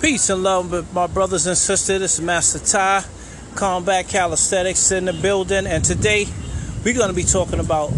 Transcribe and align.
Peace 0.00 0.30
and 0.30 0.44
love, 0.44 0.94
my 0.94 1.08
brothers 1.08 1.48
and 1.48 1.58
sisters. 1.58 1.98
This 1.98 2.14
is 2.14 2.24
Master 2.24 2.60
Tye, 2.60 3.02
Combat 3.56 4.06
Calisthenics 4.06 4.92
in 4.92 5.06
the 5.06 5.12
building, 5.12 5.66
and 5.66 5.84
today 5.84 6.28
we're 6.84 6.94
going 6.94 7.08
to 7.08 7.16
be 7.16 7.24
talking 7.24 7.58
about 7.58 7.90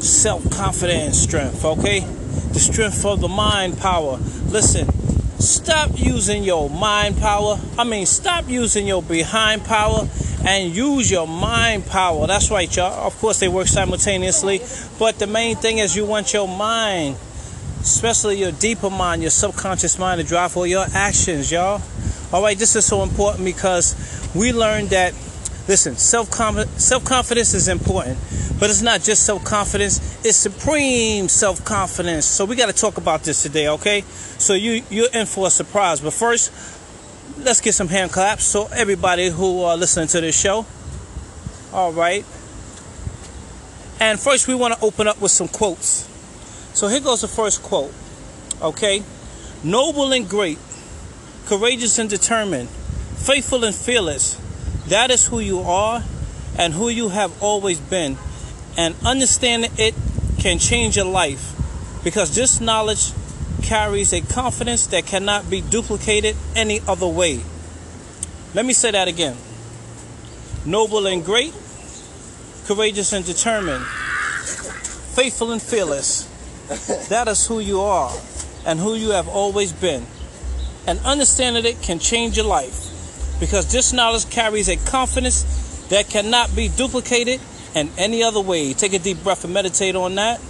self 0.00 0.50
confidence 0.50 1.18
strength, 1.20 1.66
okay? 1.66 2.00
The 2.00 2.58
strength 2.58 3.04
of 3.04 3.20
the 3.20 3.28
mind 3.28 3.76
power. 3.76 4.16
Listen, 4.46 4.88
stop 5.38 5.90
using 5.96 6.44
your 6.44 6.70
mind 6.70 7.18
power. 7.18 7.60
I 7.76 7.84
mean, 7.84 8.06
stop 8.06 8.48
using 8.48 8.86
your 8.86 9.02
behind 9.02 9.66
power 9.66 10.08
and 10.46 10.74
use 10.74 11.10
your 11.10 11.28
mind 11.28 11.84
power. 11.84 12.26
That's 12.26 12.50
right, 12.50 12.74
y'all. 12.74 13.06
Of 13.06 13.18
course, 13.18 13.38
they 13.38 13.48
work 13.48 13.66
simultaneously, 13.66 14.62
but 14.98 15.18
the 15.18 15.26
main 15.26 15.56
thing 15.56 15.76
is 15.76 15.94
you 15.94 16.06
want 16.06 16.32
your 16.32 16.48
mind 16.48 17.16
especially 17.80 18.38
your 18.38 18.52
deeper 18.52 18.90
mind, 18.90 19.22
your 19.22 19.30
subconscious 19.30 19.98
mind, 19.98 20.20
to 20.20 20.26
drive 20.26 20.56
all 20.56 20.66
your 20.66 20.86
actions, 20.92 21.50
y'all. 21.50 21.82
All 22.32 22.42
right, 22.42 22.58
this 22.58 22.76
is 22.76 22.84
so 22.84 23.02
important 23.02 23.44
because 23.44 24.30
we 24.34 24.52
learned 24.52 24.90
that. 24.90 25.14
Listen, 25.66 25.96
self 25.96 26.32
self 26.32 27.04
confidence 27.04 27.52
is 27.52 27.68
important, 27.68 28.18
but 28.58 28.70
it's 28.70 28.80
not 28.80 29.02
just 29.02 29.24
self 29.26 29.44
confidence; 29.44 30.18
it's 30.24 30.36
supreme 30.36 31.28
self 31.28 31.64
confidence. 31.64 32.24
So 32.24 32.46
we 32.46 32.56
got 32.56 32.66
to 32.66 32.72
talk 32.72 32.96
about 32.96 33.22
this 33.22 33.42
today, 33.42 33.68
okay? 33.68 34.00
So 34.38 34.54
you 34.54 34.82
you're 34.88 35.12
in 35.12 35.26
for 35.26 35.46
a 35.46 35.50
surprise, 35.50 36.00
but 36.00 36.14
first, 36.14 36.52
let's 37.38 37.60
get 37.60 37.74
some 37.74 37.88
hand 37.88 38.12
claps 38.12 38.44
so 38.44 38.66
everybody 38.74 39.28
who 39.28 39.62
are 39.62 39.76
listening 39.76 40.08
to 40.08 40.20
this 40.20 40.38
show. 40.38 40.64
All 41.72 41.92
right. 41.92 42.24
And 44.00 44.18
first, 44.18 44.48
we 44.48 44.54
want 44.54 44.74
to 44.74 44.80
open 44.84 45.08
up 45.08 45.20
with 45.20 45.32
some 45.32 45.48
quotes. 45.48 46.08
So 46.78 46.86
here 46.86 47.00
goes 47.00 47.22
the 47.22 47.26
first 47.26 47.60
quote. 47.64 47.92
Okay? 48.62 49.02
Noble 49.64 50.12
and 50.12 50.28
great, 50.28 50.60
courageous 51.46 51.98
and 51.98 52.08
determined, 52.08 52.68
faithful 52.68 53.64
and 53.64 53.74
fearless. 53.74 54.36
That 54.86 55.10
is 55.10 55.26
who 55.26 55.40
you 55.40 55.58
are 55.58 56.04
and 56.56 56.72
who 56.72 56.88
you 56.88 57.08
have 57.08 57.42
always 57.42 57.80
been. 57.80 58.16
And 58.76 58.94
understanding 59.04 59.72
it 59.76 59.92
can 60.38 60.60
change 60.60 60.96
your 60.96 61.06
life 61.06 61.52
because 62.04 62.36
this 62.36 62.60
knowledge 62.60 63.10
carries 63.62 64.12
a 64.12 64.20
confidence 64.20 64.86
that 64.86 65.04
cannot 65.04 65.50
be 65.50 65.60
duplicated 65.60 66.36
any 66.54 66.80
other 66.86 67.08
way. 67.08 67.40
Let 68.54 68.64
me 68.64 68.72
say 68.72 68.92
that 68.92 69.08
again. 69.08 69.36
Noble 70.64 71.08
and 71.08 71.24
great, 71.24 71.52
courageous 72.66 73.12
and 73.12 73.24
determined, 73.24 73.84
faithful 75.16 75.50
and 75.50 75.60
fearless. 75.60 76.27
That 77.08 77.28
is 77.28 77.46
who 77.46 77.60
you 77.60 77.80
are 77.80 78.12
and 78.66 78.78
who 78.78 78.94
you 78.94 79.10
have 79.10 79.28
always 79.28 79.72
been. 79.72 80.06
And 80.86 80.98
understanding 81.00 81.64
it 81.64 81.80
can 81.80 81.98
change 81.98 82.36
your 82.36 82.46
life 82.46 83.40
because 83.40 83.72
this 83.72 83.92
knowledge 83.92 84.28
carries 84.28 84.68
a 84.68 84.76
confidence 84.76 85.86
that 85.88 86.10
cannot 86.10 86.54
be 86.54 86.68
duplicated 86.68 87.40
in 87.74 87.90
any 87.96 88.22
other 88.22 88.40
way. 88.40 88.74
Take 88.74 88.92
a 88.92 88.98
deep 88.98 89.22
breath 89.22 89.44
and 89.44 89.54
meditate 89.54 89.96
on 89.96 90.14
that. 90.16 90.40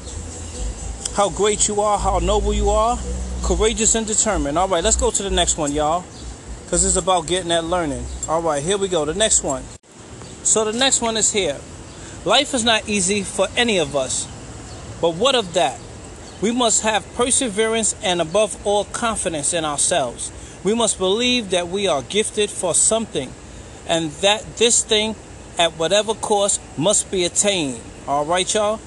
How 1.14 1.30
great 1.30 1.69
you 1.69 1.80
are, 1.80 1.98
how 1.98 2.19
noble 2.19 2.52
you 2.52 2.70
are, 2.70 2.98
courageous 3.42 3.94
and 3.94 4.06
determined. 4.06 4.58
All 4.58 4.69
right, 4.69 4.83
let's 4.83 4.96
go 4.96 5.11
to 5.12 5.22
the 5.22 5.30
next 5.30 5.56
one, 5.56 5.72
y'all, 5.72 6.05
because 6.64 6.84
it's 6.84 6.96
about 6.96 7.27
getting 7.28 7.50
that 7.50 7.64
learning. 7.64 8.05
All 8.28 8.42
right, 8.42 8.62
here 8.62 8.78
we 8.78 8.89
go. 8.89 9.05
The 9.05 9.14
next 9.14 9.44
one. 9.44 9.62
So 10.42 10.64
the 10.64 10.77
next 10.77 11.00
one 11.00 11.16
is 11.16 11.33
here. 11.33 11.58
Life 12.24 12.55
is 12.55 12.64
not 12.64 12.89
easy 12.89 13.22
for 13.22 13.46
any 13.56 13.78
of 13.78 13.94
us, 13.94 14.27
but 15.00 15.14
what 15.14 15.34
of 15.36 15.55
that? 15.55 15.78
We 16.41 16.53
must 16.53 16.83
have 16.83 17.05
perseverance 17.14 17.97
and, 18.03 18.20
above 18.20 18.64
all, 18.67 18.84
confidence 18.84 19.53
in 19.53 19.64
ourselves. 19.64 20.33
We 20.62 20.75
must 20.75 20.98
believe 20.98 21.50
that 21.50 21.69
we 21.69 21.86
are 21.89 22.03
gifted 22.03 22.50
for 22.50 22.75
something 22.75 23.33
and 23.89 24.11
that 24.22 24.56
this 24.56 24.84
thing, 24.84 25.17
at 25.58 25.72
whatever 25.72 26.14
cost, 26.14 26.61
must 26.78 27.11
be 27.11 27.25
attained. 27.25 27.80
All 28.07 28.24
right, 28.24 28.52
y'all? 28.52 28.80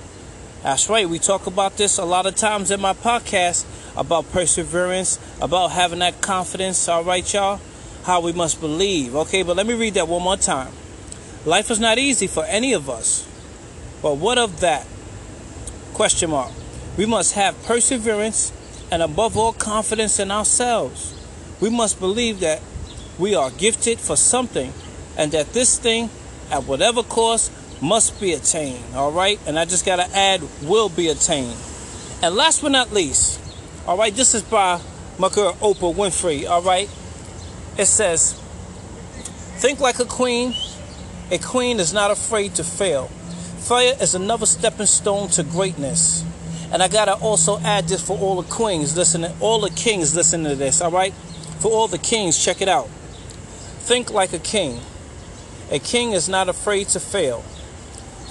That's 0.64 0.90
right. 0.90 1.10
We 1.10 1.20
talk 1.20 1.48
about 1.48 1.76
this 1.76 1.98
a 1.98 2.06
lot 2.06 2.26
of 2.26 2.36
times 2.36 2.72
in 2.72 2.80
my 2.80 2.94
podcast 2.94 3.66
about 3.98 4.32
perseverance, 4.32 5.20
about 5.42 5.72
having 5.72 6.00
that 6.00 6.22
confidence. 6.22 6.88
All 6.88 7.04
right, 7.04 7.34
y'all? 7.34 7.60
How 8.04 8.22
we 8.22 8.32
must 8.32 8.62
believe. 8.62 9.16
Okay, 9.16 9.44
but 9.44 9.58
let 9.58 9.66
me 9.66 9.74
read 9.74 9.96
that 9.96 10.08
one 10.08 10.22
more 10.22 10.38
time. 10.38 10.72
Life 11.46 11.72
is 11.72 11.80
not 11.80 11.98
easy 11.98 12.28
for 12.28 12.46
any 12.46 12.74
of 12.74 12.90
us. 12.90 13.28
But 14.02 14.18
what 14.18 14.38
of 14.38 14.60
that? 14.62 14.86
Question 15.94 16.30
mark. 16.30 16.52
We 16.98 17.06
must 17.06 17.34
have 17.34 17.62
perseverance 17.64 18.52
and, 18.92 19.02
above 19.02 19.38
all, 19.38 19.54
confidence 19.54 20.20
in 20.20 20.32
ourselves. 20.32 21.16
We 21.62 21.70
must 21.70 22.00
believe 22.00 22.42
that 22.42 22.62
we 23.18 23.36
are 23.36 23.50
gifted 23.52 24.00
for 24.00 24.16
something 24.16 24.74
and 25.18 25.32
that 25.32 25.54
this 25.54 25.80
thing, 25.80 26.10
at 26.52 26.64
whatever 26.66 27.04
cost, 27.04 27.52
must 27.82 28.20
be 28.20 28.34
attained. 28.34 28.84
All 28.96 29.12
right? 29.12 29.40
And 29.46 29.58
I 29.58 29.66
just 29.66 29.86
got 29.86 29.98
to 29.98 30.18
add, 30.18 30.42
will 30.64 30.90
be 30.90 31.08
attained. 31.08 31.58
And 32.22 32.36
last 32.36 32.62
but 32.62 32.72
not 32.72 32.92
least, 32.92 33.40
all 33.88 33.98
right, 33.98 34.14
this 34.14 34.36
is 34.36 34.44
by 34.44 34.80
my 35.18 35.30
girl 35.30 35.54
Oprah 35.54 35.94
Winfrey. 35.94 36.48
All 36.48 36.62
right? 36.62 36.90
It 37.78 37.86
says, 37.86 38.34
Think 39.62 39.80
like 39.80 40.00
a 40.00 40.06
queen. 40.06 40.56
A 41.30 41.38
queen 41.38 41.80
is 41.80 41.94
not 41.94 42.12
afraid 42.12 42.56
to 42.56 42.64
fail. 42.64 43.08
Failure 43.60 43.96
is 44.02 44.16
another 44.16 44.46
stepping 44.46 44.88
stone 44.88 45.30
to 45.30 45.44
greatness. 45.44 46.26
And 46.72 46.82
I 46.82 46.88
gotta 46.88 47.16
also 47.16 47.60
add 47.60 47.88
this 47.88 48.06
for 48.06 48.18
all 48.18 48.42
the 48.42 48.50
queens 48.50 48.96
listening, 48.96 49.34
all 49.40 49.60
the 49.60 49.70
kings 49.70 50.16
listening 50.16 50.50
to 50.52 50.56
this, 50.56 50.82
all 50.82 50.92
right? 50.92 51.14
For 51.60 51.70
all 51.70 51.88
the 51.88 51.98
kings, 51.98 52.44
check 52.44 52.62
it 52.62 52.70
out. 52.70 52.88
Think 52.88 54.12
like 54.12 54.34
a 54.34 54.40
king. 54.40 54.80
A 55.70 55.80
king 55.80 56.14
is 56.14 56.30
not 56.30 56.50
afraid 56.50 56.88
to 56.90 57.00
fail. 57.00 57.42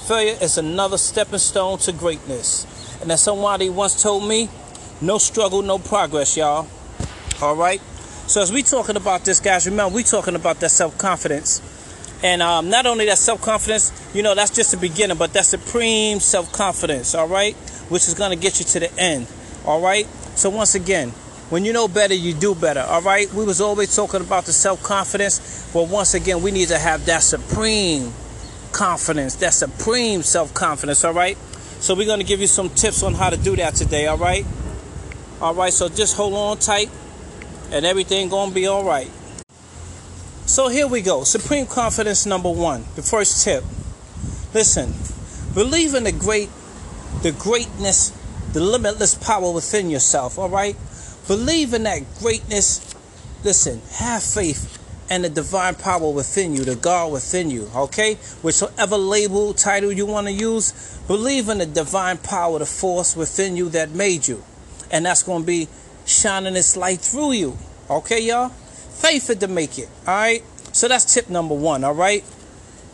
Failure 0.06 0.36
is 0.40 0.58
another 0.58 0.98
stepping 0.98 1.38
stone 1.38 1.78
to 1.78 1.92
greatness. 1.92 2.66
And 3.02 3.12
as 3.12 3.22
somebody 3.22 3.70
once 3.70 4.02
told 4.02 4.26
me, 4.26 4.48
no 5.00 5.18
struggle, 5.18 5.62
no 5.62 5.78
progress, 5.78 6.36
y'all. 6.36 6.66
All 7.40 7.56
right? 7.56 7.80
So 8.26 8.42
as 8.42 8.52
we 8.52 8.62
talking 8.62 8.96
about 8.96 9.24
this, 9.24 9.40
guys, 9.40 9.66
remember 9.66 9.94
we 9.94 10.02
talking 10.02 10.34
about 10.34 10.60
that 10.60 10.70
self-confidence. 10.70 11.62
And 12.22 12.42
um, 12.42 12.68
not 12.68 12.86
only 12.86 13.06
that 13.06 13.18
self-confidence, 13.18 14.12
you 14.14 14.22
know, 14.22 14.34
that's 14.34 14.50
just 14.50 14.72
the 14.72 14.76
beginning, 14.76 15.16
but 15.16 15.32
that's 15.32 15.48
supreme 15.48 16.20
self-confidence, 16.20 17.14
all 17.14 17.28
right? 17.28 17.56
Which 17.90 18.08
is 18.08 18.14
going 18.14 18.30
to 18.30 18.36
get 18.36 18.58
you 18.58 18.64
to 18.64 18.80
the 18.80 18.98
end. 18.98 19.26
All 19.66 19.82
right? 19.82 20.06
So 20.34 20.48
once 20.48 20.74
again, 20.74 21.10
when 21.50 21.64
you 21.64 21.72
know 21.72 21.88
better, 21.88 22.14
you 22.14 22.32
do 22.32 22.54
better. 22.54 22.80
All 22.80 23.02
right? 23.02 23.30
We 23.34 23.44
was 23.44 23.60
always 23.60 23.94
talking 23.94 24.20
about 24.22 24.46
the 24.46 24.52
self-confidence, 24.52 25.70
but 25.74 25.88
once 25.88 26.14
again, 26.14 26.42
we 26.42 26.50
need 26.50 26.68
to 26.68 26.78
have 26.78 27.04
that 27.06 27.22
supreme 27.22 28.12
confidence, 28.72 29.34
that 29.36 29.52
supreme 29.52 30.22
self-confidence, 30.22 31.04
all 31.04 31.12
right? 31.12 31.36
So 31.80 31.94
we're 31.94 32.06
going 32.06 32.20
to 32.20 32.26
give 32.26 32.40
you 32.40 32.46
some 32.46 32.70
tips 32.70 33.02
on 33.02 33.14
how 33.14 33.30
to 33.30 33.36
do 33.36 33.56
that 33.56 33.74
today, 33.74 34.06
all 34.06 34.18
right? 34.18 34.46
All 35.40 35.54
right, 35.54 35.72
so 35.72 35.88
just 35.88 36.16
hold 36.16 36.34
on 36.34 36.58
tight 36.58 36.90
and 37.72 37.84
everything 37.84 38.28
going 38.28 38.50
to 38.50 38.54
be 38.54 38.66
all 38.66 38.84
right. 38.84 39.10
So 40.46 40.68
here 40.68 40.86
we 40.86 41.00
go. 41.00 41.24
Supreme 41.24 41.66
confidence 41.66 42.26
number 42.26 42.50
1. 42.50 42.84
The 42.96 43.02
first 43.02 43.44
tip. 43.44 43.64
Listen. 44.52 44.92
Believe 45.54 45.94
in 45.94 46.04
the 46.04 46.12
great 46.12 46.48
the 47.22 47.32
greatness, 47.32 48.10
the 48.52 48.60
limitless 48.60 49.14
power 49.14 49.52
within 49.52 49.90
yourself, 49.90 50.38
all 50.38 50.48
right? 50.48 50.76
Believe 51.26 51.74
in 51.74 51.84
that 51.84 52.02
greatness. 52.18 52.94
Listen, 53.44 53.80
have 53.92 54.22
faith 54.22 54.78
and 55.10 55.24
the 55.24 55.28
divine 55.28 55.74
power 55.74 56.10
within 56.10 56.54
you, 56.54 56.64
the 56.64 56.76
God 56.76 57.12
within 57.12 57.50
you, 57.50 57.68
okay? 57.74 58.14
Whichever 58.42 58.96
label, 58.96 59.52
title 59.52 59.90
you 59.90 60.06
want 60.06 60.28
to 60.28 60.32
use, 60.32 60.98
believe 61.08 61.48
in 61.48 61.58
the 61.58 61.66
divine 61.66 62.18
power, 62.18 62.60
the 62.60 62.66
force 62.66 63.16
within 63.16 63.56
you 63.56 63.68
that 63.70 63.90
made 63.90 64.28
you. 64.28 64.42
And 64.90 65.04
that's 65.04 65.24
going 65.24 65.42
to 65.42 65.46
be 65.46 65.68
shining 66.06 66.56
its 66.56 66.76
light 66.76 67.00
through 67.00 67.32
you, 67.32 67.58
okay, 67.90 68.20
y'all? 68.20 68.50
Faith 68.50 69.30
it 69.30 69.40
to 69.40 69.48
make 69.48 69.78
it, 69.78 69.88
all 70.06 70.14
right? 70.14 70.44
So 70.72 70.86
that's 70.86 71.12
tip 71.12 71.28
number 71.28 71.54
one, 71.54 71.82
all 71.82 71.94
right? 71.94 72.24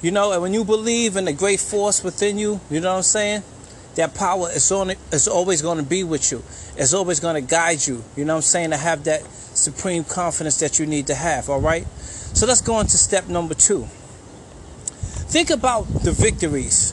You 0.01 0.11
know, 0.11 0.33
and 0.33 0.41
when 0.41 0.55
you 0.55 0.65
believe 0.65 1.17
in 1.17 1.27
the 1.27 1.33
great 1.33 1.61
force 1.61 2.03
within 2.03 2.39
you, 2.39 2.61
you 2.71 2.81
know 2.81 2.93
what 2.93 2.99
I'm 2.99 3.03
saying? 3.03 3.43
That 3.97 4.15
power 4.15 4.51
is 4.51 4.71
is 5.13 5.29
always 5.29 5.63
going 5.63 5.79
to 5.79 5.85
be 5.85 6.05
with 6.05 6.31
you. 6.31 6.43
It's 6.77 6.95
always 6.95 7.19
going 7.19 7.35
to 7.35 7.41
guide 7.41 7.87
you. 7.87 8.05
You 8.17 8.25
know 8.25 8.35
what 8.35 8.39
I'm 8.39 8.43
saying? 8.43 8.71
To 8.71 8.77
have 8.77 9.05
that 9.05 9.25
supreme 9.25 10.05
confidence 10.05 10.61
that 10.61 10.79
you 10.79 10.87
need 10.87 11.07
to 11.09 11.15
have, 11.15 11.49
all 11.49 11.61
right? 11.61 11.87
So 11.99 12.47
let's 12.47 12.61
go 12.61 12.75
on 12.75 12.87
to 12.87 12.99
step 12.99 13.29
number 13.29 13.55
two. 13.55 13.87
Think 15.29 15.51
about 15.51 15.85
the 16.05 16.13
victories. 16.13 16.93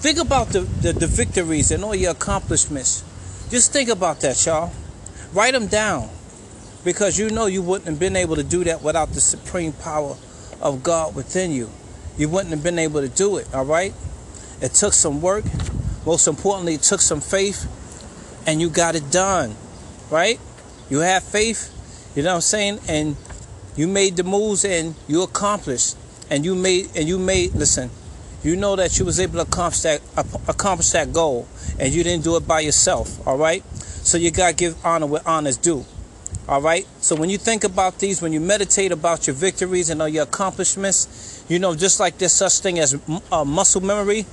Think 0.00 0.18
about 0.18 0.48
the, 0.48 0.60
the, 0.60 0.92
the 0.92 1.06
victories 1.06 1.70
and 1.70 1.84
all 1.84 1.94
your 1.94 2.12
accomplishments. 2.12 3.04
Just 3.50 3.72
think 3.72 3.88
about 3.88 4.20
that, 4.20 4.44
y'all. 4.46 4.72
Write 5.32 5.52
them 5.52 5.66
down. 5.66 6.08
Because 6.84 7.18
you 7.18 7.28
know 7.28 7.46
you 7.46 7.60
wouldn't 7.60 7.88
have 7.88 8.00
been 8.00 8.16
able 8.16 8.36
to 8.36 8.42
do 8.42 8.64
that 8.64 8.82
without 8.82 9.12
the 9.12 9.20
supreme 9.20 9.72
power 9.72 10.16
of 10.62 10.82
God 10.82 11.14
within 11.14 11.50
you. 11.50 11.70
You 12.16 12.28
wouldn't 12.28 12.50
have 12.50 12.62
been 12.62 12.78
able 12.78 13.00
to 13.00 13.08
do 13.08 13.36
it, 13.36 13.52
all 13.52 13.64
right? 13.64 13.92
It 14.62 14.72
took 14.72 14.92
some 14.92 15.20
work, 15.20 15.44
most 16.08 16.26
importantly, 16.26 16.72
it 16.72 16.82
took 16.82 17.02
some 17.02 17.20
faith 17.20 17.68
and 18.46 18.62
you 18.62 18.70
got 18.70 18.94
it 18.94 19.10
done, 19.10 19.54
right? 20.08 20.40
You 20.88 21.00
have 21.00 21.22
faith, 21.22 21.70
You 22.16 22.22
know 22.22 22.30
what 22.30 22.36
I'm 22.36 22.40
saying? 22.40 22.80
And 22.88 23.14
you 23.76 23.86
made 23.86 24.16
the 24.16 24.24
moves 24.24 24.64
and 24.64 24.94
you 25.06 25.22
accomplished. 25.22 25.96
And 26.30 26.46
you 26.46 26.54
made 26.54 26.88
and 26.96 27.06
you 27.06 27.18
made 27.18 27.52
listen, 27.52 27.90
you 28.42 28.56
know 28.56 28.74
that 28.76 28.98
you 28.98 29.04
was 29.04 29.20
able 29.20 29.34
to 29.34 29.42
accomplish 29.42 29.82
that 29.82 30.00
accomplish 30.48 30.90
that 30.92 31.12
goal 31.12 31.46
and 31.78 31.92
you 31.92 32.02
didn't 32.02 32.24
do 32.24 32.36
it 32.36 32.48
by 32.48 32.60
yourself, 32.60 33.26
all 33.26 33.36
right? 33.36 33.62
So 33.76 34.16
you 34.16 34.30
got 34.30 34.48
to 34.48 34.54
give 34.54 34.82
honor 34.86 35.06
where 35.06 35.28
honor's 35.28 35.58
due. 35.58 35.84
All 36.48 36.62
right. 36.62 36.86
So 37.00 37.16
when 37.16 37.28
you 37.28 37.36
think 37.36 37.64
about 37.64 37.98
these, 37.98 38.22
when 38.22 38.32
you 38.32 38.40
meditate 38.40 38.92
about 38.92 39.26
your 39.26 39.36
victories 39.36 39.90
and 39.90 40.00
all 40.00 40.08
your 40.08 40.22
accomplishments, 40.22 41.44
you 41.50 41.58
know, 41.58 41.74
just 41.74 42.00
like 42.00 42.16
there's 42.16 42.32
such 42.32 42.60
thing 42.60 42.78
as 42.78 42.96
a 43.30 43.44
muscle 43.44 43.82
memory, 43.82 44.24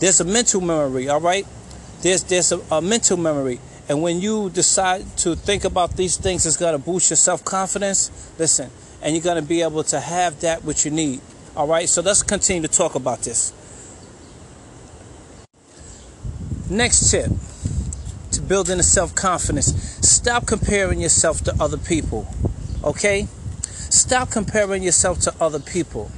there's 0.00 0.20
a 0.20 0.24
mental 0.24 0.60
memory. 0.60 1.08
All 1.08 1.20
right. 1.20 1.46
There's 2.02 2.22
there's 2.24 2.52
a, 2.52 2.60
a 2.70 2.82
mental 2.82 3.16
memory, 3.16 3.60
and 3.88 4.02
when 4.02 4.20
you 4.20 4.50
decide 4.50 5.16
to 5.18 5.34
think 5.34 5.64
about 5.64 5.96
these 5.96 6.16
things, 6.16 6.44
it's 6.46 6.56
gonna 6.56 6.78
boost 6.78 7.10
your 7.10 7.16
self 7.16 7.44
confidence. 7.44 8.10
Listen, 8.38 8.70
and 9.02 9.14
you're 9.14 9.24
gonna 9.24 9.42
be 9.42 9.62
able 9.62 9.84
to 9.84 10.00
have 10.00 10.40
that 10.40 10.64
which 10.64 10.84
you 10.84 10.90
need. 10.90 11.20
All 11.56 11.66
right. 11.66 11.88
So 11.88 12.02
let's 12.02 12.22
continue 12.22 12.66
to 12.68 12.74
talk 12.74 12.94
about 12.94 13.20
this. 13.20 13.52
Next 16.68 17.10
tip 17.10 17.30
to 18.32 18.40
building 18.42 18.80
a 18.80 18.82
self 18.82 19.14
confidence. 19.14 19.66
Stop 20.06 20.46
comparing 20.46 21.00
yourself 21.00 21.42
to 21.44 21.54
other 21.60 21.78
people. 21.78 22.26
Okay? 22.82 23.28
Stop 23.62 24.30
comparing 24.30 24.82
yourself 24.82 25.20
to 25.20 25.34
other 25.40 25.60
people. 25.60 26.10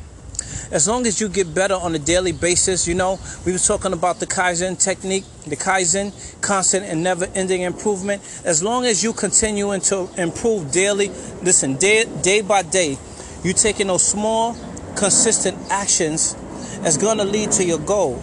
As 0.71 0.89
long 0.89 1.07
as 1.07 1.21
you 1.21 1.29
get 1.29 1.55
better 1.55 1.75
on 1.75 1.95
a 1.95 1.99
daily 1.99 2.33
basis, 2.33 2.87
you 2.87 2.95
know, 2.95 3.19
we 3.45 3.53
were 3.53 3.59
talking 3.59 3.93
about 3.93 4.21
the 4.21 4.27
Kaizen 4.27 4.79
technique, 4.83 5.25
the 5.47 5.57
Kaizen, 5.57 6.13
constant 6.41 6.85
and 6.85 7.03
never 7.03 7.27
ending 7.35 7.63
improvement. 7.63 8.23
As 8.45 8.63
long 8.63 8.85
as 8.85 9.03
you 9.03 9.13
continue 9.13 9.79
to 9.79 10.09
improve 10.17 10.73
daily, 10.73 11.09
listen, 11.43 11.77
day, 11.77 12.05
day 12.23 12.41
by 12.41 12.63
day, 12.63 12.99
you 13.45 13.53
taking 13.53 13.87
those 13.87 14.07
small, 14.07 14.57
consistent 14.97 15.57
actions 15.71 16.35
that's 16.81 16.97
going 16.97 17.19
to 17.19 17.25
lead 17.25 17.53
to 17.53 17.65
your 17.65 17.79
goal. 17.79 18.21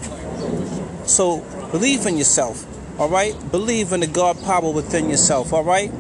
So 1.06 1.40
believe 1.72 2.06
in 2.06 2.18
yourself. 2.18 2.66
All 3.00 3.10
right? 3.10 3.34
Believe 3.52 3.92
in 3.92 4.02
the 4.02 4.08
God 4.08 4.42
power 4.44 4.72
within 4.72 5.10
yourself. 5.10 5.54
All 5.54 5.64
right? 5.64 5.92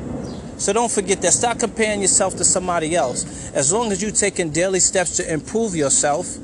So 0.64 0.72
don't 0.72 0.90
forget 0.90 1.22
that. 1.24 1.34
Stop 1.34 1.60
comparing 1.60 2.00
yourself 2.00 2.38
to 2.38 2.46
somebody 2.46 2.96
else. 2.96 3.52
As 3.52 3.74
long 3.74 3.92
as 3.92 4.02
you're 4.02 4.12
taking 4.12 4.50
daily 4.50 4.80
steps 4.80 5.18
to 5.18 5.30
improve 5.30 5.76
yourself, 5.76 6.38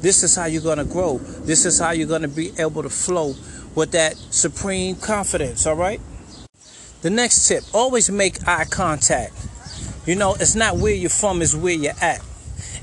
this 0.00 0.22
is 0.22 0.36
how 0.36 0.44
you're 0.44 0.62
going 0.62 0.78
to 0.78 0.84
grow. 0.84 1.18
This 1.18 1.66
is 1.66 1.80
how 1.80 1.90
you're 1.90 2.06
going 2.06 2.22
to 2.22 2.28
be 2.28 2.52
able 2.60 2.84
to 2.84 2.88
flow 2.88 3.34
with 3.74 3.90
that 3.90 4.14
supreme 4.16 4.94
confidence. 4.94 5.66
All 5.66 5.74
right? 5.74 6.00
The 7.02 7.10
next 7.10 7.48
tip 7.48 7.64
always 7.74 8.08
make 8.08 8.46
eye 8.46 8.66
contact. 8.66 9.34
You 10.06 10.14
know, 10.14 10.34
it's 10.34 10.54
not 10.54 10.76
where 10.76 10.94
you're 10.94 11.10
from, 11.10 11.42
it's 11.42 11.52
where 11.52 11.74
you're 11.74 11.92
at. 12.00 12.22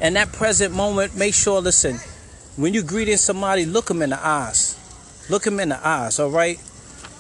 And 0.02 0.18
that 0.18 0.34
present 0.34 0.74
moment, 0.74 1.16
make 1.16 1.34
sure, 1.34 1.62
listen, 1.62 1.98
when 2.58 2.74
you're 2.74 2.84
greeting 2.84 3.16
somebody, 3.16 3.66
look 3.66 3.86
them 3.86 4.02
in 4.02 4.10
the 4.10 4.20
eyes. 4.20 4.78
Look 5.30 5.44
them 5.44 5.62
in 5.62 5.70
the 5.70 5.88
eyes, 5.88 6.20
all 6.20 6.30
right? 6.30 6.60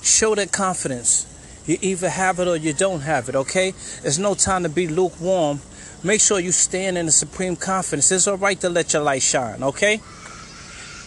Show 0.03 0.35
that 0.35 0.51
confidence. 0.51 1.36
You 1.67 1.77
either 1.81 2.09
have 2.09 2.39
it 2.39 2.47
or 2.47 2.55
you 2.55 2.73
don't 2.73 3.01
have 3.01 3.27
it, 3.27 3.35
okay? 3.35 3.73
There's 4.01 4.17
no 4.17 4.33
time 4.33 4.63
to 4.63 4.69
be 4.69 4.87
lukewarm. 4.87 5.59
Make 6.03 6.21
sure 6.21 6.39
you 6.39 6.53
stand 6.53 6.97
in 6.97 7.05
the 7.07 7.11
supreme 7.11 7.57
confidence. 7.57 8.11
It's 8.11 8.25
all 8.27 8.37
right 8.37 8.59
to 8.61 8.69
let 8.69 8.93
your 8.93 9.01
light 9.01 9.21
shine, 9.21 9.61
okay? 9.61 9.95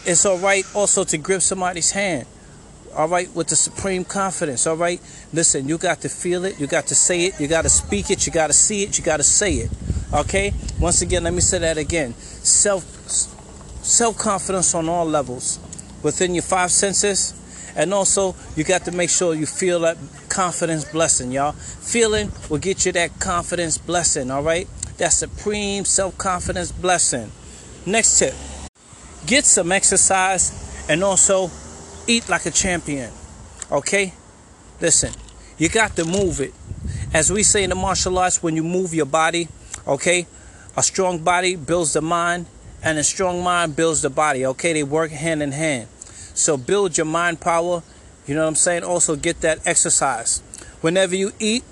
It's 0.04 0.26
all 0.26 0.38
right 0.38 0.64
also 0.74 1.04
to 1.04 1.16
grip 1.18 1.40
somebody's 1.40 1.92
hand, 1.92 2.26
all 2.94 3.08
right, 3.08 3.34
with 3.34 3.48
the 3.48 3.56
supreme 3.56 4.04
confidence, 4.04 4.66
all 4.66 4.76
right? 4.76 5.00
Listen, 5.32 5.66
you 5.66 5.78
got 5.78 6.02
to 6.02 6.10
feel 6.10 6.44
it, 6.44 6.60
you 6.60 6.66
got 6.66 6.86
to 6.88 6.94
say 6.94 7.24
it, 7.26 7.40
you 7.40 7.48
got 7.48 7.62
to 7.62 7.70
speak 7.70 8.10
it, 8.10 8.26
you 8.26 8.32
got 8.32 8.48
to 8.48 8.52
see 8.52 8.82
it, 8.82 8.98
you 8.98 9.04
got 9.04 9.18
to 9.18 9.24
say 9.24 9.54
it, 9.54 9.70
okay? 10.12 10.52
Once 10.78 11.00
again, 11.00 11.24
let 11.24 11.32
me 11.32 11.40
say 11.40 11.58
that 11.58 11.78
again. 11.78 12.12
Self 12.14 12.84
self 13.82 14.18
confidence 14.18 14.74
on 14.74 14.88
all 14.88 15.06
levels 15.06 15.58
within 16.02 16.34
your 16.34 16.42
five 16.42 16.70
senses 16.70 17.34
and 17.76 17.94
also, 17.94 18.34
you 18.56 18.64
got 18.64 18.84
to 18.84 18.92
make 18.92 19.10
sure 19.10 19.34
you 19.34 19.46
feel 19.46 19.80
that 19.80 19.96
confidence 20.28 20.84
blessing, 20.84 21.30
y'all. 21.32 21.52
Feeling 21.52 22.32
will 22.48 22.58
get 22.58 22.86
you 22.86 22.92
that 22.92 23.18
confidence 23.20 23.78
blessing, 23.78 24.30
all 24.30 24.42
right? 24.42 24.68
That 24.98 25.12
supreme 25.12 25.84
self 25.84 26.16
confidence 26.18 26.72
blessing. 26.72 27.32
Next 27.86 28.18
tip 28.18 28.34
get 29.26 29.44
some 29.44 29.72
exercise 29.72 30.86
and 30.88 31.04
also 31.04 31.50
eat 32.06 32.28
like 32.28 32.46
a 32.46 32.50
champion, 32.50 33.10
okay? 33.70 34.12
Listen, 34.80 35.12
you 35.58 35.68
got 35.68 35.94
to 35.96 36.04
move 36.04 36.40
it. 36.40 36.54
As 37.12 37.30
we 37.30 37.42
say 37.42 37.64
in 37.64 37.70
the 37.70 37.76
martial 37.76 38.18
arts, 38.18 38.42
when 38.42 38.56
you 38.56 38.64
move 38.64 38.94
your 38.94 39.06
body, 39.06 39.48
okay, 39.86 40.26
a 40.76 40.82
strong 40.82 41.18
body 41.18 41.56
builds 41.56 41.92
the 41.92 42.00
mind, 42.00 42.46
and 42.82 42.98
a 42.98 43.04
strong 43.04 43.42
mind 43.42 43.76
builds 43.76 44.00
the 44.02 44.10
body, 44.10 44.46
okay? 44.46 44.72
They 44.72 44.82
work 44.82 45.10
hand 45.10 45.42
in 45.42 45.52
hand. 45.52 45.88
So 46.40 46.56
build 46.56 46.96
your 46.96 47.06
mind 47.06 47.40
power. 47.40 47.82
You 48.26 48.34
know 48.34 48.42
what 48.42 48.48
I'm 48.48 48.54
saying? 48.54 48.84
Also 48.84 49.16
get 49.16 49.40
that 49.42 49.66
exercise. 49.66 50.42
Whenever 50.80 51.14
you 51.14 51.32
eat, 51.38 51.64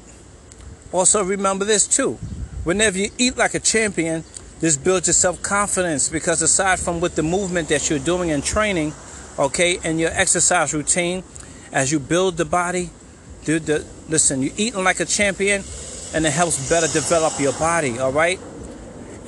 also 0.92 1.22
remember 1.24 1.64
this 1.64 1.86
too. 1.86 2.18
Whenever 2.64 2.98
you 2.98 3.10
eat 3.18 3.36
like 3.36 3.54
a 3.54 3.60
champion, 3.60 4.24
this 4.60 4.76
builds 4.76 5.06
your 5.06 5.14
self 5.14 5.42
confidence 5.42 6.08
because 6.08 6.42
aside 6.42 6.80
from 6.80 7.00
with 7.00 7.14
the 7.14 7.22
movement 7.22 7.68
that 7.68 7.88
you're 7.88 7.98
doing 7.98 8.30
and 8.30 8.44
training, 8.44 8.92
okay, 9.38 9.78
and 9.84 10.00
your 10.00 10.10
exercise 10.10 10.74
routine, 10.74 11.22
as 11.72 11.92
you 11.92 12.00
build 12.00 12.36
the 12.36 12.44
body, 12.44 12.90
dude, 13.44 13.66
the, 13.66 13.86
listen, 14.08 14.42
you're 14.42 14.52
eating 14.56 14.82
like 14.82 15.00
a 15.00 15.04
champion, 15.04 15.62
and 16.14 16.26
it 16.26 16.32
helps 16.32 16.68
better 16.68 16.88
develop 16.92 17.38
your 17.38 17.52
body, 17.54 17.98
all 17.98 18.12
right? 18.12 18.40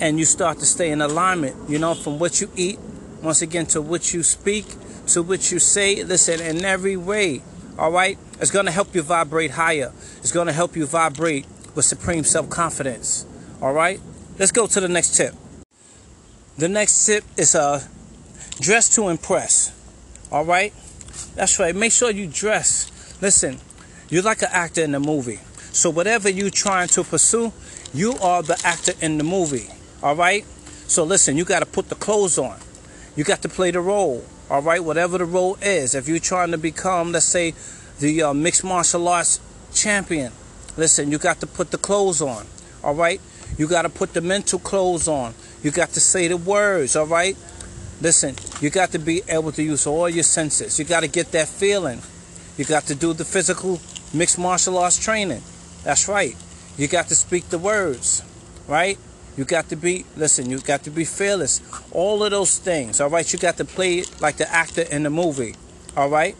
And 0.01 0.19
you 0.19 0.25
start 0.25 0.59
to 0.59 0.67
stay 0.67 0.91
in 0.91 1.01
alignment, 1.01 1.69
you 1.69 1.79
know, 1.79 1.95
from 1.95 2.19
what 2.19 2.41
you 2.41 2.51
eat, 2.57 2.79
once 3.23 3.43
again, 3.43 3.67
to 3.67 3.83
what 3.83 4.13
you 4.13 4.23
speak, 4.23 4.67
to 5.09 5.23
which 5.23 5.53
you 5.53 5.59
say, 5.59 6.03
listen, 6.05 6.41
in 6.41 6.65
every 6.65 6.97
way, 6.97 7.43
all 7.79 7.91
right? 7.91 8.19
It's 8.41 8.51
going 8.51 8.67
to 8.67 8.73
help 8.73 8.95
you 8.95 9.03
vibrate 9.03 9.53
higher. 9.53 9.93
It's 10.19 10.33
going 10.33 10.47
to 10.47 10.53
help 10.53 10.77
you 10.77 10.87
vibrate 10.87 11.47
with 11.75 11.85
supreme 11.85 12.25
self 12.25 12.49
confidence, 12.51 13.27
all 13.61 13.73
right? 13.73 14.01
Let's 14.39 14.53
go 14.53 14.67
to 14.67 14.81
the 14.81 14.89
next 14.89 15.17
tip. 15.17 15.35
The 16.59 16.69
next 16.69 17.07
tip 17.07 17.25
is 17.37 17.55
uh, 17.55 17.83
dress 18.61 18.95
to 18.97 19.09
impress, 19.09 19.73
all 20.31 20.45
right? 20.45 20.73
That's 21.35 21.59
right. 21.59 21.75
Make 21.75 21.93
sure 21.93 22.11
you 22.11 22.27
dress. 22.27 22.91
Listen, 23.23 23.59
you're 24.09 24.23
like 24.23 24.43
an 24.43 24.49
actor 24.53 24.83
in 24.83 24.95
a 24.95 25.01
movie. 25.01 25.41
So 25.73 25.91
whatever 25.91 26.29
you're 26.29 26.51
trying 26.51 26.89
to 26.89 27.05
pursue, 27.05 27.53
you 27.95 28.15
are 28.19 28.43
the 28.43 28.61
actor 28.65 28.93
in 29.01 29.19
the 29.19 29.25
movie, 29.25 29.69
all 30.03 30.17
right? 30.17 30.45
So 30.87 31.05
listen, 31.05 31.37
you 31.37 31.45
got 31.45 31.61
to 31.61 31.67
put 31.67 31.89
the 31.89 31.95
clothes 31.95 32.39
on. 32.39 32.59
You 33.17 33.25
got 33.25 33.43
to 33.43 33.49
play 33.49 33.71
the 33.71 33.81
role. 33.81 34.25
All 34.51 34.63
right, 34.63 34.83
whatever 34.83 35.17
the 35.17 35.25
role 35.25 35.57
is. 35.63 35.95
If 35.95 36.09
you're 36.09 36.19
trying 36.19 36.51
to 36.51 36.59
become, 36.59 37.13
let's 37.13 37.25
say, 37.25 37.55
the 38.01 38.25
uh, 38.25 38.35
mixed 38.35 38.65
martial 38.65 39.07
arts 39.07 39.39
champion, 39.73 40.33
listen, 40.77 41.13
you 41.13 41.19
got 41.19 41.39
to 41.39 41.47
put 41.47 41.71
the 41.71 41.79
clothes 41.79 42.21
on. 42.21 42.47
All 42.83 42.95
right, 42.95 43.21
you 43.57 43.69
got 43.69 43.83
to 43.83 43.89
put 43.89 44.13
the 44.13 44.21
mental 44.21 44.59
clothes 44.59 45.07
on. 45.07 45.35
You 45.63 45.71
got 45.71 45.91
to 45.91 46.01
say 46.01 46.27
the 46.27 46.37
words. 46.37 46.97
All 46.97 47.07
right, 47.07 47.37
listen, 48.01 48.35
you 48.61 48.71
got 48.71 48.91
to 48.91 48.99
be 48.99 49.23
able 49.29 49.53
to 49.53 49.63
use 49.63 49.87
all 49.87 50.09
your 50.09 50.25
senses. 50.25 50.81
You 50.81 50.85
got 50.85 51.05
to 51.05 51.09
get 51.09 51.31
that 51.31 51.47
feeling. 51.47 52.03
You 52.57 52.65
got 52.65 52.87
to 52.87 52.97
do 52.97 53.13
the 53.13 53.25
physical 53.25 53.81
mixed 54.13 54.37
martial 54.37 54.79
arts 54.79 54.99
training. 54.99 55.43
That's 55.85 56.09
right. 56.09 56.35
You 56.77 56.89
got 56.89 57.07
to 57.09 57.15
speak 57.15 57.51
the 57.51 57.59
words, 57.59 58.25
right? 58.67 58.99
You 59.41 59.47
got 59.47 59.71
to 59.71 59.77
be, 59.77 60.05
listen, 60.19 60.51
you 60.51 60.59
got 60.59 60.83
to 60.83 60.91
be 60.91 61.07
fearless. 61.07 61.63
All 61.93 62.23
of 62.23 62.31
those 62.31 62.59
things, 62.59 63.01
all 63.01 63.09
right? 63.09 63.33
You 63.33 63.39
got 63.39 63.57
to 63.57 63.65
play 63.65 64.05
like 64.21 64.37
the 64.37 64.47
actor 64.53 64.83
in 64.83 65.03
the 65.03 65.09
movie, 65.09 65.55
all 65.97 66.11
right? 66.11 66.37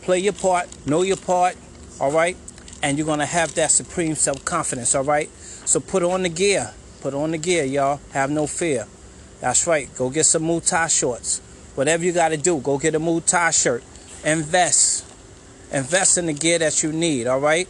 Play 0.00 0.20
your 0.20 0.32
part, 0.32 0.66
know 0.86 1.02
your 1.02 1.18
part, 1.18 1.56
all 2.00 2.10
right? 2.10 2.38
And 2.82 2.96
you're 2.96 3.04
going 3.04 3.18
to 3.18 3.26
have 3.26 3.54
that 3.56 3.70
supreme 3.70 4.14
self 4.14 4.42
confidence, 4.46 4.94
all 4.94 5.04
right? 5.04 5.28
So 5.66 5.78
put 5.78 6.02
on 6.02 6.22
the 6.22 6.30
gear. 6.30 6.72
Put 7.02 7.12
on 7.12 7.32
the 7.32 7.38
gear, 7.38 7.64
y'all. 7.64 8.00
Have 8.12 8.30
no 8.30 8.46
fear. 8.46 8.86
That's 9.42 9.66
right. 9.66 9.94
Go 9.96 10.08
get 10.08 10.24
some 10.24 10.44
Muay 10.44 10.66
Thai 10.66 10.86
shorts. 10.86 11.40
Whatever 11.74 12.02
you 12.02 12.12
got 12.12 12.30
to 12.30 12.38
do, 12.38 12.60
go 12.60 12.78
get 12.78 12.94
a 12.94 12.98
Muay 12.98 13.26
Thai 13.26 13.50
shirt. 13.50 13.84
Invest. 14.24 15.04
Invest 15.70 16.16
in 16.16 16.24
the 16.24 16.32
gear 16.32 16.60
that 16.60 16.82
you 16.82 16.92
need, 16.92 17.26
all 17.26 17.40
right? 17.40 17.68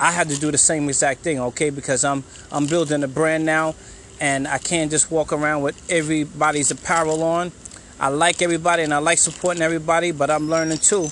I 0.00 0.10
had 0.12 0.30
to 0.30 0.40
do 0.40 0.50
the 0.50 0.58
same 0.58 0.88
exact 0.88 1.20
thing, 1.20 1.38
okay? 1.38 1.70
Because 1.70 2.04
I'm 2.04 2.24
I'm 2.50 2.66
building 2.66 3.04
a 3.04 3.08
brand 3.08 3.44
now, 3.44 3.74
and 4.18 4.48
I 4.48 4.58
can't 4.58 4.90
just 4.90 5.10
walk 5.10 5.32
around 5.32 5.62
with 5.62 5.76
everybody's 5.90 6.70
apparel 6.70 7.22
on. 7.22 7.52
I 8.00 8.08
like 8.08 8.40
everybody 8.40 8.82
and 8.82 8.94
I 8.94 8.98
like 8.98 9.18
supporting 9.18 9.62
everybody, 9.62 10.10
but 10.10 10.30
I'm 10.30 10.48
learning 10.48 10.78
too. 10.78 11.08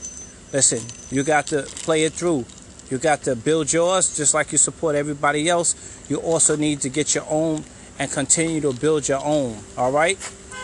Listen, 0.54 0.80
you 1.14 1.22
got 1.22 1.46
to 1.48 1.64
play 1.84 2.04
it 2.04 2.14
through. 2.14 2.46
You 2.90 2.96
got 2.96 3.22
to 3.24 3.36
build 3.36 3.70
yours 3.70 4.16
just 4.16 4.32
like 4.32 4.52
you 4.52 4.58
support 4.58 4.94
everybody 4.96 5.50
else. 5.50 5.74
You 6.08 6.16
also 6.16 6.56
need 6.56 6.80
to 6.80 6.88
get 6.88 7.14
your 7.14 7.26
own 7.28 7.64
and 7.98 8.10
continue 8.10 8.62
to 8.62 8.72
build 8.72 9.06
your 9.06 9.22
own. 9.22 9.58
All 9.76 9.92
right? 9.92 10.16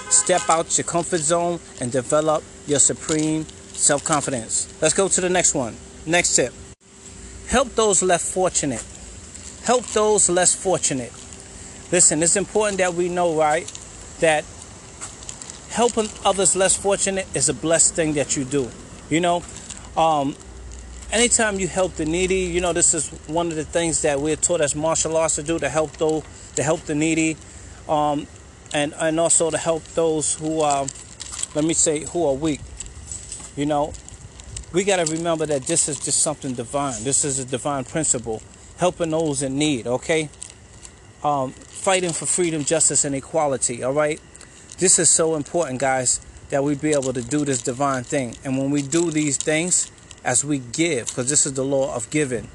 Step 0.08 0.48
out 0.48 0.78
your 0.78 0.86
comfort 0.86 1.20
zone 1.20 1.60
and 1.82 1.92
develop 1.92 2.42
your 2.66 2.78
supreme 2.78 3.44
self 3.44 4.02
confidence. 4.02 4.72
Let's 4.80 4.94
go 4.94 5.08
to 5.08 5.20
the 5.20 5.28
next 5.28 5.54
one. 5.54 5.76
Next 6.06 6.34
tip. 6.36 6.54
Help 7.48 7.74
those 7.74 8.02
less 8.02 8.32
fortunate. 8.32 8.84
help 9.64 9.86
those 9.88 10.28
less 10.28 10.54
fortunate. 10.54 11.12
Listen, 11.90 12.22
it's 12.22 12.36
important 12.36 12.78
that 12.78 12.94
we 12.94 13.08
know, 13.08 13.36
right, 13.36 13.66
that 14.20 14.44
helping 15.70 16.08
others 16.24 16.54
less 16.54 16.76
fortunate 16.76 17.26
is 17.34 17.48
a 17.48 17.54
blessed 17.54 17.94
thing 17.94 18.14
that 18.14 18.36
you 18.36 18.44
do. 18.44 18.70
You 19.10 19.20
know, 19.20 19.42
um, 19.96 20.36
anytime 21.12 21.58
you 21.58 21.66
help 21.68 21.94
the 21.94 22.04
needy, 22.04 22.40
you 22.40 22.60
know, 22.60 22.72
this 22.72 22.94
is 22.94 23.08
one 23.26 23.48
of 23.48 23.56
the 23.56 23.64
things 23.64 24.02
that 24.02 24.20
we're 24.20 24.36
taught 24.36 24.60
as 24.60 24.74
martial 24.74 25.16
arts 25.16 25.36
to 25.36 25.42
do 25.42 25.58
to 25.58 25.68
help 25.68 25.96
those, 25.96 26.22
to 26.56 26.62
help 26.62 26.80
the 26.82 26.94
needy, 26.94 27.36
um, 27.88 28.26
and 28.72 28.94
and 28.98 29.20
also 29.20 29.50
to 29.50 29.58
help 29.58 29.84
those 29.94 30.34
who 30.34 30.60
are, 30.60 30.86
let 31.54 31.64
me 31.64 31.74
say, 31.74 32.04
who 32.04 32.26
are 32.26 32.34
weak. 32.34 32.60
You 33.56 33.66
know, 33.66 33.92
we 34.74 34.82
got 34.82 35.04
to 35.04 35.10
remember 35.12 35.46
that 35.46 35.62
this 35.62 35.88
is 35.88 36.00
just 36.00 36.20
something 36.20 36.52
divine. 36.54 37.04
This 37.04 37.24
is 37.24 37.38
a 37.38 37.44
divine 37.44 37.84
principle, 37.84 38.42
helping 38.76 39.10
those 39.10 39.40
in 39.40 39.56
need. 39.56 39.86
Okay, 39.86 40.28
um, 41.22 41.52
fighting 41.52 42.12
for 42.12 42.26
freedom, 42.26 42.64
justice, 42.64 43.04
and 43.04 43.14
equality. 43.14 43.84
All 43.84 43.92
right, 43.92 44.20
this 44.78 44.98
is 44.98 45.08
so 45.08 45.36
important, 45.36 45.78
guys, 45.78 46.20
that 46.50 46.64
we 46.64 46.74
be 46.74 46.90
able 46.90 47.12
to 47.12 47.22
do 47.22 47.44
this 47.44 47.62
divine 47.62 48.02
thing. 48.02 48.36
And 48.44 48.58
when 48.58 48.70
we 48.72 48.82
do 48.82 49.12
these 49.12 49.36
things, 49.36 49.92
as 50.24 50.44
we 50.44 50.58
give, 50.58 51.06
because 51.06 51.30
this 51.30 51.46
is 51.46 51.52
the 51.52 51.64
law 51.64 51.94
of 51.94 52.10
giving, 52.10 52.48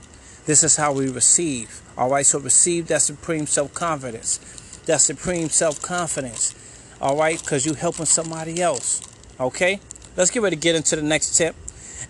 this 0.46 0.62
is 0.62 0.76
how 0.76 0.92
we 0.92 1.10
receive. 1.10 1.82
All 1.98 2.10
right, 2.10 2.26
so 2.26 2.38
receive 2.40 2.88
that 2.88 3.02
supreme 3.02 3.48
self 3.48 3.74
confidence, 3.74 4.40
that 4.88 5.00
supreme 5.00 5.48
self 5.48 5.82
confidence. 5.82 6.54
All 7.00 7.16
right, 7.16 7.40
because 7.40 7.66
you're 7.66 7.76
helping 7.76 8.06
somebody 8.06 8.62
else. 8.62 9.02
Okay, 9.40 9.80
let's 10.18 10.32
get 10.32 10.44
ready 10.44 10.58
to 10.58 10.62
get 10.62 10.76
into 10.76 10.98
the 10.98 11.02
next 11.02 11.38
tip. 11.38 11.56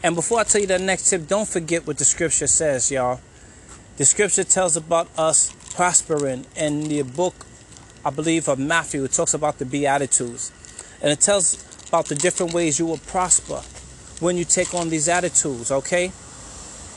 And 0.03 0.15
before 0.15 0.39
I 0.39 0.43
tell 0.43 0.61
you 0.61 0.67
the 0.67 0.79
next 0.79 1.09
tip, 1.09 1.27
don't 1.27 1.47
forget 1.47 1.85
what 1.85 1.97
the 1.97 2.05
scripture 2.05 2.47
says, 2.47 2.91
y'all. 2.91 3.19
The 3.97 4.05
scripture 4.05 4.43
tells 4.43 4.77
about 4.77 5.09
us 5.17 5.51
prospering 5.75 6.45
in 6.55 6.87
the 6.87 7.01
book 7.01 7.45
I 8.03 8.11
believe, 8.11 8.47
of 8.47 8.59
Matthew. 8.59 9.03
It 9.03 9.11
talks 9.11 9.33
about 9.33 9.59
the 9.59 9.65
Beatitudes. 9.65 10.51
And 11.01 11.11
it 11.11 11.19
tells 11.19 11.65
about 11.89 12.05
the 12.05 12.15
different 12.15 12.53
ways 12.53 12.79
you 12.79 12.85
will 12.85 12.97
prosper 12.97 13.61
when 14.19 14.37
you 14.37 14.45
take 14.45 14.73
on 14.73 14.89
these 14.89 15.07
attitudes, 15.07 15.71
okay? 15.71 16.11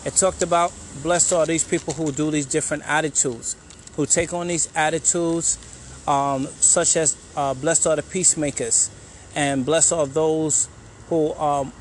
It 0.05 0.15
talked 0.15 0.43
about 0.43 0.73
blessed 1.03 1.33
are 1.33 1.47
these 1.47 1.65
people 1.65 1.95
who 1.95 2.13
do 2.13 2.31
these 2.31 2.47
different 2.47 2.83
attitudes, 2.87 3.57
who 3.97 4.07
take 4.07 4.33
on 4.33 4.49
these 4.49 4.69
attitudes, 4.75 5.59
um, 6.07 6.47
such 6.61 6.97
as 6.97 7.17
uh, 7.37 7.55
blessed 7.55 7.87
are 7.87 7.97
the 7.97 8.03
peacemakers, 8.03 8.91
and 9.35 9.65
blessed 9.65 9.93
are 9.93 10.07
those 10.07 10.69
who 11.09 11.33
um, 11.35 11.73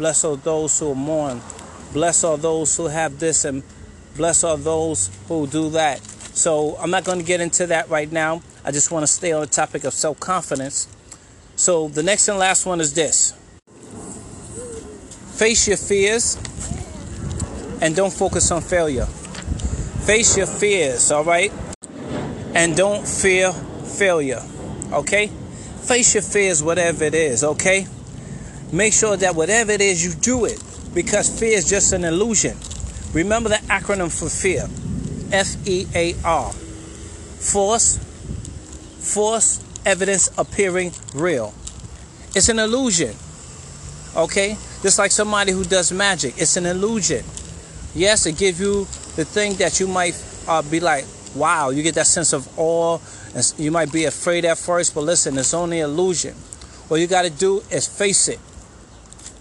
blessed 0.00 0.24
all 0.24 0.36
those 0.36 0.80
who 0.80 0.94
mourn, 0.94 1.42
Bless 1.92 2.22
all 2.22 2.36
those 2.36 2.76
who 2.76 2.86
have 2.86 3.18
this, 3.18 3.44
and 3.44 3.62
bless 4.16 4.44
all 4.44 4.56
those 4.56 5.10
who 5.26 5.46
do 5.46 5.70
that. 5.70 6.00
So 6.00 6.76
I'm 6.80 6.90
not 6.90 7.04
going 7.04 7.18
to 7.18 7.24
get 7.24 7.40
into 7.40 7.66
that 7.66 7.90
right 7.90 8.10
now. 8.10 8.42
I 8.64 8.70
just 8.70 8.90
want 8.92 9.02
to 9.02 9.08
stay 9.08 9.32
on 9.32 9.40
the 9.40 9.46
topic 9.48 9.84
of 9.84 9.92
self 9.92 10.18
confidence. 10.20 10.86
So 11.56 11.88
the 11.88 12.02
next 12.02 12.28
and 12.28 12.38
last 12.38 12.64
one 12.64 12.80
is 12.80 12.94
this 12.94 13.34
face 15.36 15.68
your 15.68 15.76
fears 15.76 16.36
and 17.82 17.96
don't 17.96 18.12
focus 18.12 18.50
on 18.50 18.62
failure. 18.62 19.06
Face 20.06 20.36
your 20.36 20.46
fears, 20.46 21.10
all 21.10 21.24
right? 21.24 21.52
And 22.54 22.76
don't 22.76 23.06
fear 23.06 23.52
failure, 23.52 24.42
okay? 24.92 25.26
Face 25.26 26.14
your 26.14 26.22
fears, 26.22 26.62
whatever 26.62 27.04
it 27.04 27.14
is, 27.14 27.42
okay? 27.42 27.86
Make 28.72 28.92
sure 28.92 29.16
that 29.16 29.34
whatever 29.34 29.72
it 29.72 29.80
is, 29.80 30.04
you 30.04 30.12
do 30.12 30.44
it 30.44 30.62
because 30.94 31.28
fear 31.38 31.56
is 31.56 31.68
just 31.68 31.92
an 31.92 32.04
illusion. 32.04 32.56
Remember 33.12 33.48
the 33.48 33.56
acronym 33.66 34.10
for 34.10 34.28
fear 34.28 34.68
F 35.32 35.56
E 35.66 35.86
A 35.94 36.14
R. 36.24 36.52
Force, 36.52 37.98
false 38.98 39.64
evidence 39.84 40.30
appearing 40.38 40.92
real. 41.14 41.54
It's 42.34 42.48
an 42.48 42.58
illusion. 42.58 43.14
Okay? 44.16 44.56
Just 44.82 44.98
like 44.98 45.10
somebody 45.10 45.52
who 45.52 45.64
does 45.64 45.92
magic, 45.92 46.34
it's 46.36 46.56
an 46.56 46.66
illusion. 46.66 47.24
Yes, 47.94 48.26
it 48.26 48.38
gives 48.38 48.60
you 48.60 48.84
the 49.16 49.24
thing 49.24 49.54
that 49.54 49.80
you 49.80 49.88
might 49.88 50.14
uh, 50.46 50.62
be 50.62 50.80
like, 50.80 51.04
wow, 51.34 51.70
you 51.70 51.82
get 51.82 51.94
that 51.96 52.06
sense 52.06 52.32
of 52.32 52.48
awe, 52.58 52.98
and 53.34 53.54
you 53.58 53.70
might 53.70 53.92
be 53.92 54.04
afraid 54.04 54.44
at 54.44 54.58
first, 54.58 54.94
but 54.94 55.02
listen, 55.02 55.36
it's 55.38 55.54
only 55.54 55.80
illusion. 55.80 56.34
What 56.88 57.00
you 57.00 57.06
got 57.06 57.22
to 57.22 57.30
do 57.30 57.62
is 57.70 57.86
face 57.86 58.28
it, 58.28 58.38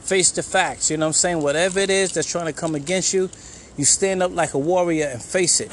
face 0.09 0.31
the 0.31 0.41
facts. 0.41 0.89
You 0.89 0.97
know 0.97 1.05
what 1.05 1.09
I'm 1.09 1.13
saying? 1.13 1.41
Whatever 1.43 1.79
it 1.79 1.91
is 1.91 2.13
that's 2.13 2.29
trying 2.29 2.47
to 2.47 2.53
come 2.53 2.73
against 2.73 3.13
you, 3.13 3.29
you 3.77 3.85
stand 3.85 4.23
up 4.23 4.33
like 4.33 4.55
a 4.55 4.57
warrior 4.57 5.05
and 5.05 5.21
face 5.21 5.61
it. 5.61 5.71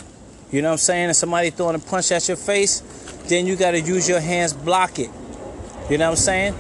You 0.53 0.61
know 0.61 0.69
what 0.69 0.73
I'm 0.73 0.79
saying? 0.79 1.09
If 1.09 1.17
somebody 1.17 1.49
throwing 1.49 1.75
a 1.75 1.79
punch 1.79 2.13
at 2.13 2.29
your 2.29 2.37
face, 2.37 2.81
then 3.29 3.47
you 3.47 3.57
got 3.57 3.71
to 3.71 3.81
use 3.81 4.07
your 4.07 4.21
hands, 4.21 4.53
block 4.53 4.99
it. 4.99 5.11
You 5.89 5.97
know 5.97 6.11
what 6.11 6.11
I'm 6.11 6.17
saying? 6.17 6.55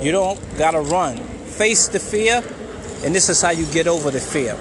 You 0.00 0.12
don't 0.12 0.38
got 0.56 0.70
to 0.70 0.80
run. 0.80 1.16
Face 1.16 1.88
the 1.88 1.98
fear, 1.98 2.44
and 3.04 3.12
this 3.12 3.28
is 3.28 3.42
how 3.42 3.50
you 3.50 3.66
get 3.66 3.88
over 3.88 4.12
the 4.12 4.20
fear. 4.20 4.56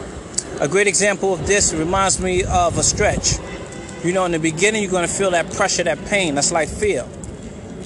A 0.60 0.68
great 0.68 0.88
example 0.88 1.34
of 1.34 1.46
this 1.46 1.72
reminds 1.72 2.20
me 2.20 2.44
of 2.44 2.78
a 2.78 2.84
stretch. 2.84 3.36
You 4.04 4.12
know, 4.12 4.26
in 4.26 4.32
the 4.32 4.40
beginning, 4.40 4.82
you're 4.82 4.92
going 4.92 5.08
to 5.08 5.14
feel 5.14 5.32
that 5.32 5.54
pressure, 5.54 5.84
that 5.84 6.04
pain. 6.06 6.36
That's 6.36 6.52
like 6.52 6.68
fear. 6.68 7.06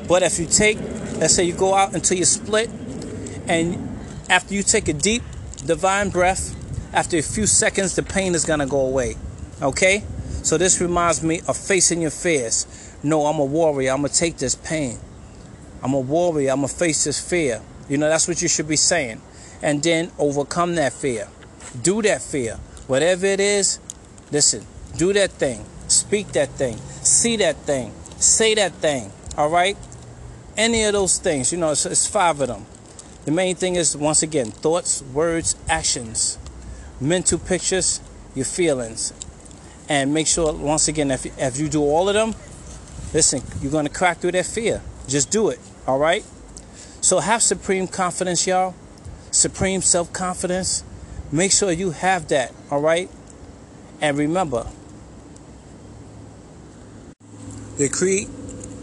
But 0.07 0.23
if 0.23 0.39
you 0.39 0.45
take, 0.45 0.79
let's 1.19 1.35
say 1.35 1.43
you 1.43 1.53
go 1.53 1.75
out 1.75 1.93
until 1.93 2.17
you 2.17 2.25
split, 2.25 2.69
and 3.47 3.92
after 4.29 4.53
you 4.53 4.63
take 4.63 4.87
a 4.87 4.93
deep, 4.93 5.23
divine 5.65 6.09
breath, 6.09 6.55
after 6.93 7.17
a 7.17 7.21
few 7.21 7.47
seconds, 7.47 7.95
the 7.95 8.03
pain 8.03 8.35
is 8.35 8.45
going 8.45 8.59
to 8.59 8.65
go 8.65 8.81
away. 8.85 9.15
Okay? 9.61 10.03
So 10.43 10.57
this 10.57 10.79
reminds 10.81 11.23
me 11.23 11.41
of 11.47 11.57
facing 11.57 12.01
your 12.01 12.11
fears. 12.11 12.67
No, 13.01 13.25
I'm 13.25 13.39
a 13.39 13.45
warrior. 13.45 13.91
I'm 13.91 14.01
going 14.01 14.11
to 14.11 14.17
take 14.17 14.37
this 14.37 14.55
pain. 14.55 14.97
I'm 15.81 15.93
a 15.93 15.99
warrior. 15.99 16.51
I'm 16.51 16.57
going 16.57 16.69
to 16.69 16.75
face 16.75 17.03
this 17.05 17.19
fear. 17.19 17.61
You 17.89 17.97
know, 17.97 18.09
that's 18.09 18.27
what 18.27 18.41
you 18.41 18.47
should 18.47 18.67
be 18.67 18.75
saying. 18.75 19.21
And 19.61 19.81
then 19.81 20.11
overcome 20.19 20.75
that 20.75 20.93
fear. 20.93 21.27
Do 21.81 22.01
that 22.03 22.21
fear. 22.21 22.55
Whatever 22.87 23.25
it 23.25 23.39
is, 23.39 23.79
listen, 24.31 24.65
do 24.97 25.13
that 25.13 25.31
thing. 25.31 25.65
Speak 25.87 26.27
that 26.33 26.49
thing. 26.49 26.77
See 26.77 27.37
that 27.37 27.55
thing. 27.57 27.93
Say 28.17 28.55
that 28.55 28.73
thing. 28.73 29.11
All 29.37 29.49
right? 29.49 29.77
Any 30.55 30.83
of 30.83 30.93
those 30.93 31.17
things, 31.17 31.51
you 31.51 31.57
know, 31.57 31.71
it's, 31.71 31.85
it's 31.85 32.05
five 32.05 32.39
of 32.41 32.47
them. 32.47 32.65
The 33.25 33.31
main 33.31 33.55
thing 33.55 33.75
is, 33.75 33.95
once 33.95 34.21
again, 34.21 34.51
thoughts, 34.51 35.01
words, 35.01 35.55
actions, 35.69 36.37
mental 36.99 37.39
pictures, 37.39 38.01
your 38.35 38.45
feelings. 38.45 39.13
And 39.87 40.13
make 40.13 40.27
sure 40.27 40.53
once 40.53 40.87
again 40.87 41.11
if, 41.11 41.25
if 41.37 41.59
you 41.59 41.69
do 41.69 41.81
all 41.81 42.07
of 42.07 42.15
them 42.15 42.33
listen 43.13 43.41
you're 43.61 43.71
going 43.71 43.85
to 43.85 43.91
crack 43.91 44.17
through 44.17 44.31
that 44.31 44.45
fear. 44.45 44.81
Just 45.07 45.29
do 45.29 45.49
it 45.49 45.59
all 45.85 45.99
right? 45.99 46.23
So 47.01 47.19
have 47.19 47.41
supreme 47.43 47.87
confidence 47.87 48.47
y'all. 48.47 48.73
Supreme 49.31 49.81
self-confidence. 49.81 50.83
Make 51.31 51.51
sure 51.51 51.71
you 51.71 51.91
have 51.91 52.27
that 52.29 52.53
all 52.71 52.81
right? 52.81 53.09
And 54.01 54.17
remember 54.17 54.67
decree 57.77 58.27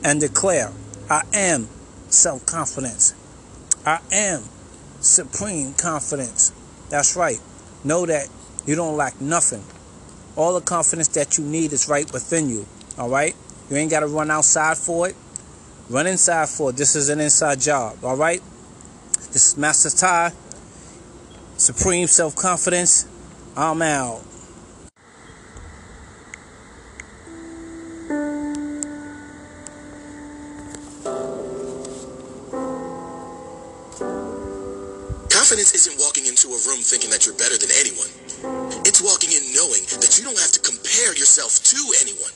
and 0.02 0.20
declare 0.20 0.72
i 1.08 1.22
am 1.32 1.68
self-confidence 2.08 3.14
i 3.86 3.98
am 4.12 4.42
supreme 5.00 5.72
confidence 5.74 6.52
that's 6.90 7.16
right 7.16 7.40
know 7.84 8.06
that 8.06 8.28
you 8.66 8.74
don't 8.74 8.96
lack 8.96 9.20
nothing 9.20 9.64
all 10.36 10.54
the 10.54 10.60
confidence 10.60 11.08
that 11.08 11.38
you 11.38 11.44
need 11.44 11.72
is 11.72 11.88
right 11.88 12.10
within 12.12 12.48
you. 12.48 12.66
All 12.98 13.08
right? 13.08 13.34
You 13.68 13.76
ain't 13.76 13.90
got 13.90 14.00
to 14.00 14.06
run 14.06 14.30
outside 14.30 14.78
for 14.78 15.08
it. 15.08 15.16
Run 15.88 16.06
inside 16.06 16.48
for 16.48 16.70
it. 16.70 16.76
This 16.76 16.96
is 16.96 17.08
an 17.08 17.20
inside 17.20 17.60
job. 17.60 18.02
All 18.04 18.16
right? 18.16 18.40
This 19.32 19.52
is 19.52 19.56
Master 19.56 19.90
Tye. 19.90 20.32
Supreme 21.56 22.06
self 22.06 22.36
confidence. 22.36 23.06
I'm 23.56 23.82
out. 23.82 24.22
Into 36.40 36.56
a 36.56 36.60
room 36.72 36.80
thinking 36.80 37.12
that 37.12 37.28
you're 37.28 37.36
better 37.36 37.60
than 37.60 37.68
anyone. 37.76 38.08
It's 38.88 39.04
walking 39.04 39.28
in 39.28 39.44
knowing 39.52 39.84
that 40.00 40.16
you 40.16 40.24
don't 40.24 40.40
have 40.40 40.56
to 40.56 40.62
compare 40.64 41.12
yourself 41.12 41.60
to 41.68 41.80
anyone. 42.00 42.32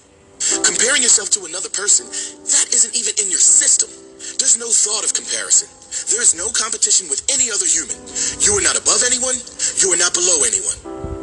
Comparing 0.61 1.01
yourself 1.01 1.33
to 1.33 1.49
another 1.49 1.73
person, 1.73 2.05
that 2.45 2.69
isn't 2.69 2.93
even 2.93 3.17
in 3.17 3.33
your 3.33 3.41
system. 3.41 3.89
There's 4.37 4.61
no 4.61 4.69
thought 4.69 5.09
of 5.09 5.17
comparison. 5.17 5.73
There 6.13 6.21
is 6.21 6.37
no 6.37 6.53
competition 6.53 7.09
with 7.09 7.25
any 7.33 7.49
other 7.49 7.65
human. 7.65 7.97
You 8.45 8.53
are 8.61 8.65
not 8.65 8.77
above 8.77 9.01
anyone. 9.09 9.41
You 9.81 9.97
are 9.97 10.01
not 10.01 10.13
below 10.13 10.45
anyone. 10.45 10.77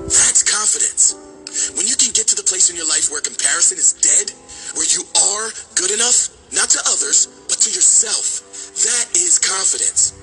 That's 0.10 0.42
confidence. 0.42 1.14
When 1.78 1.86
you 1.86 1.94
can 1.94 2.10
get 2.18 2.26
to 2.34 2.38
the 2.40 2.50
place 2.50 2.74
in 2.74 2.80
your 2.80 2.90
life 2.90 3.14
where 3.14 3.22
comparison 3.22 3.78
is 3.78 3.94
dead, 4.02 4.34
where 4.74 4.90
you 4.90 5.06
are 5.30 5.54
good 5.78 5.94
enough, 5.94 6.34
not 6.50 6.74
to 6.74 6.82
others, 6.90 7.30
but 7.46 7.62
to 7.62 7.70
yourself, 7.70 8.42
that 8.90 9.06
is 9.14 9.38
confidence. 9.38 10.18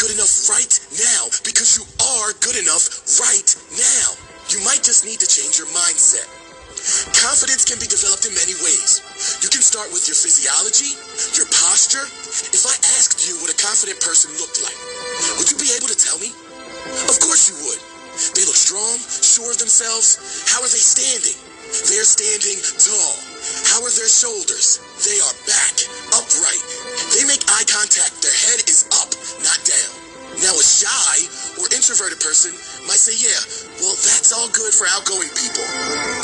Good 0.00 0.16
enough 0.16 0.48
right 0.48 0.72
now 0.96 1.28
because 1.44 1.76
you 1.76 1.84
are 2.00 2.32
good 2.40 2.56
enough 2.56 2.88
right 3.20 3.52
now. 3.76 4.08
You 4.48 4.56
might 4.64 4.80
just 4.80 5.04
need 5.04 5.20
to 5.20 5.28
change 5.28 5.60
your 5.60 5.68
mindset. 5.76 6.24
Confidence 7.12 7.68
can 7.68 7.76
be 7.76 7.84
developed 7.84 8.24
in 8.24 8.32
many 8.32 8.56
ways. 8.64 9.04
You 9.44 9.52
can 9.52 9.60
start 9.60 9.92
with 9.92 10.08
your 10.08 10.16
physiology, 10.16 10.96
your 11.36 11.44
posture. 11.52 12.08
If 12.48 12.64
I 12.64 12.72
asked 12.96 13.28
you 13.28 13.36
what 13.44 13.52
a 13.52 13.58
confident 13.60 14.00
person 14.00 14.32
looked 14.40 14.64
like, 14.64 14.78
would 15.36 15.52
you 15.52 15.60
be 15.60 15.68
able 15.76 15.92
to 15.92 15.98
tell 16.00 16.16
me? 16.16 16.32
Of 17.04 17.20
course 17.20 17.52
you 17.52 17.60
would. 17.68 17.80
They 18.32 18.48
look 18.48 18.56
strong, 18.56 18.96
sure 19.04 19.52
of 19.52 19.60
themselves. 19.60 20.16
How 20.48 20.64
are 20.64 20.72
they 20.72 20.80
standing? 20.80 21.49
They're 21.70 22.02
standing 22.02 22.58
tall. 22.82 23.14
How 23.70 23.78
are 23.78 23.94
their 23.94 24.10
shoulders? 24.10 24.82
They 25.06 25.22
are 25.22 25.36
back, 25.46 25.74
upright. 26.10 26.64
They 27.14 27.22
make 27.30 27.46
eye 27.46 27.62
contact. 27.70 28.18
Their 28.18 28.34
head 28.34 28.66
is 28.66 28.90
up, 28.90 29.14
not 29.46 29.58
down. 29.62 29.94
Now, 30.42 30.50
a 30.50 30.66
shy 30.66 31.14
or 31.62 31.70
introverted 31.70 32.18
person 32.18 32.50
might 32.90 32.98
say, 32.98 33.14
yeah, 33.22 33.38
well, 33.78 33.94
that's 34.02 34.34
all 34.34 34.50
good 34.50 34.74
for 34.74 34.90
outgoing 34.90 35.30
people, 35.30 35.62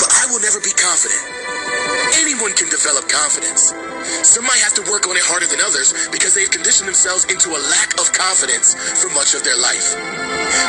but 0.03 0.11
I 0.19 0.27
will 0.27 0.43
never 0.43 0.59
be 0.59 0.75
confident. 0.75 1.86
Can 2.57 2.73
develop 2.73 3.05
confidence. 3.05 3.69
Some 4.25 4.41
might 4.41 4.57
have 4.65 4.73
to 4.81 4.83
work 4.89 5.05
on 5.05 5.13
it 5.13 5.21
harder 5.21 5.45
than 5.45 5.61
others 5.61 5.93
because 6.09 6.33
they've 6.33 6.49
conditioned 6.49 6.89
themselves 6.89 7.29
into 7.29 7.53
a 7.53 7.61
lack 7.69 7.93
of 8.01 8.09
confidence 8.09 8.73
for 8.97 9.13
much 9.13 9.37
of 9.37 9.45
their 9.45 9.53
life. 9.61 9.93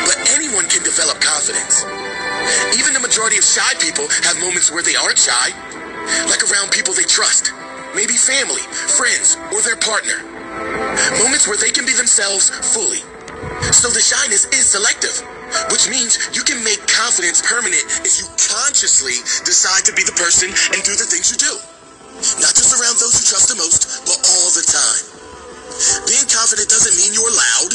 But 0.05 0.21
anyone 0.37 0.69
can 0.69 0.85
develop 0.85 1.17
confidence. 1.17 1.81
Even 2.77 2.93
the 2.93 3.01
majority 3.01 3.41
of 3.41 3.43
shy 3.43 3.73
people 3.81 4.05
have 4.21 4.37
moments 4.37 4.69
where 4.69 4.85
they 4.85 4.93
aren't 4.93 5.17
shy, 5.17 5.49
like 6.29 6.45
around 6.45 6.69
people 6.69 6.93
they 6.93 7.09
trust, 7.09 7.57
maybe 7.97 8.13
family, 8.21 8.61
friends, 8.93 9.41
or 9.49 9.65
their 9.65 9.81
partner. 9.81 10.21
Moments 11.17 11.49
where 11.49 11.57
they 11.57 11.73
can 11.73 11.89
be 11.89 11.97
themselves 11.97 12.53
fully. 12.53 13.01
So 13.73 13.89
the 13.89 14.05
shyness 14.05 14.45
is 14.53 14.69
selective 14.77 15.25
which 15.73 15.89
means 15.89 16.29
you 16.37 16.43
can 16.45 16.63
make 16.63 16.77
confidence 16.85 17.41
permanent 17.41 17.81
if 18.05 18.21
you 18.21 18.25
consciously 18.37 19.17
decide 19.41 19.81
to 19.85 19.93
be 19.97 20.05
the 20.05 20.13
person 20.13 20.53
and 20.73 20.85
do 20.85 20.93
the 20.93 21.09
things 21.09 21.33
you 21.33 21.37
do. 21.41 21.78
Not 22.43 22.51
just 22.51 22.75
around 22.75 22.99
those 22.99 23.15
you 23.15 23.23
trust 23.23 23.47
the 23.47 23.55
most, 23.55 24.03
but 24.03 24.19
all 24.19 24.49
the 24.51 24.65
time. 24.67 25.03
Being 26.03 26.27
confident 26.27 26.67
doesn't 26.67 26.95
mean 26.99 27.15
you're 27.15 27.31
loud. 27.31 27.71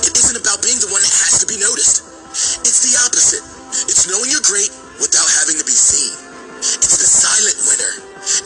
It 0.00 0.16
isn't 0.16 0.38
about 0.40 0.64
being 0.64 0.80
the 0.80 0.88
one 0.88 1.04
that 1.04 1.14
has 1.28 1.44
to 1.44 1.46
be 1.46 1.60
noticed. 1.60 2.00
It's 2.64 2.80
the 2.88 2.96
opposite. 3.04 3.44
It's 3.84 4.08
knowing 4.08 4.32
you're 4.32 4.44
great 4.48 4.72
without 4.96 5.28
having 5.44 5.60
to 5.60 5.66
be 5.68 5.76
seen. 5.76 6.16
It's 6.58 6.96
the 6.96 7.08
silent 7.08 7.58
winner. 7.68 7.92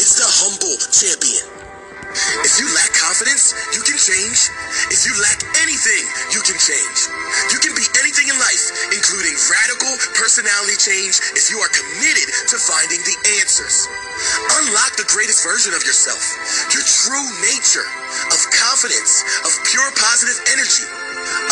It's 0.03 0.19
the 0.19 0.27
humble 0.27 0.77
champion. 0.91 1.60
If 2.47 2.63
you 2.63 2.67
lack 2.75 2.93
confidence, 2.95 3.53
you 3.75 3.83
can 3.83 3.99
change. 3.99 4.51
If 4.95 5.03
you 5.07 5.13
lack 5.19 5.43
anything, 5.63 6.05
you 6.31 6.41
can 6.47 6.57
change. 6.57 6.99
You 7.51 7.59
can 7.59 7.75
be 7.75 7.87
anything 7.99 8.31
in 8.31 8.37
life, 8.39 8.95
including 8.95 9.35
radical 9.51 9.93
personality 10.15 10.79
change 10.79 11.19
if 11.35 11.51
you 11.51 11.59
are 11.59 11.71
committed 11.71 12.29
to 12.51 12.57
finding 12.59 13.03
the 13.03 13.17
answers. 13.43 13.91
Unlock 14.63 14.95
the 15.01 15.09
greatest 15.11 15.43
version 15.43 15.75
of 15.75 15.83
yourself, 15.83 16.23
your 16.71 16.85
true 16.85 17.27
nature 17.41 17.89
of 18.31 18.41
confidence, 18.53 19.25
of 19.47 19.53
pure 19.67 19.91
positive 19.97 20.39
energy. 20.53 20.87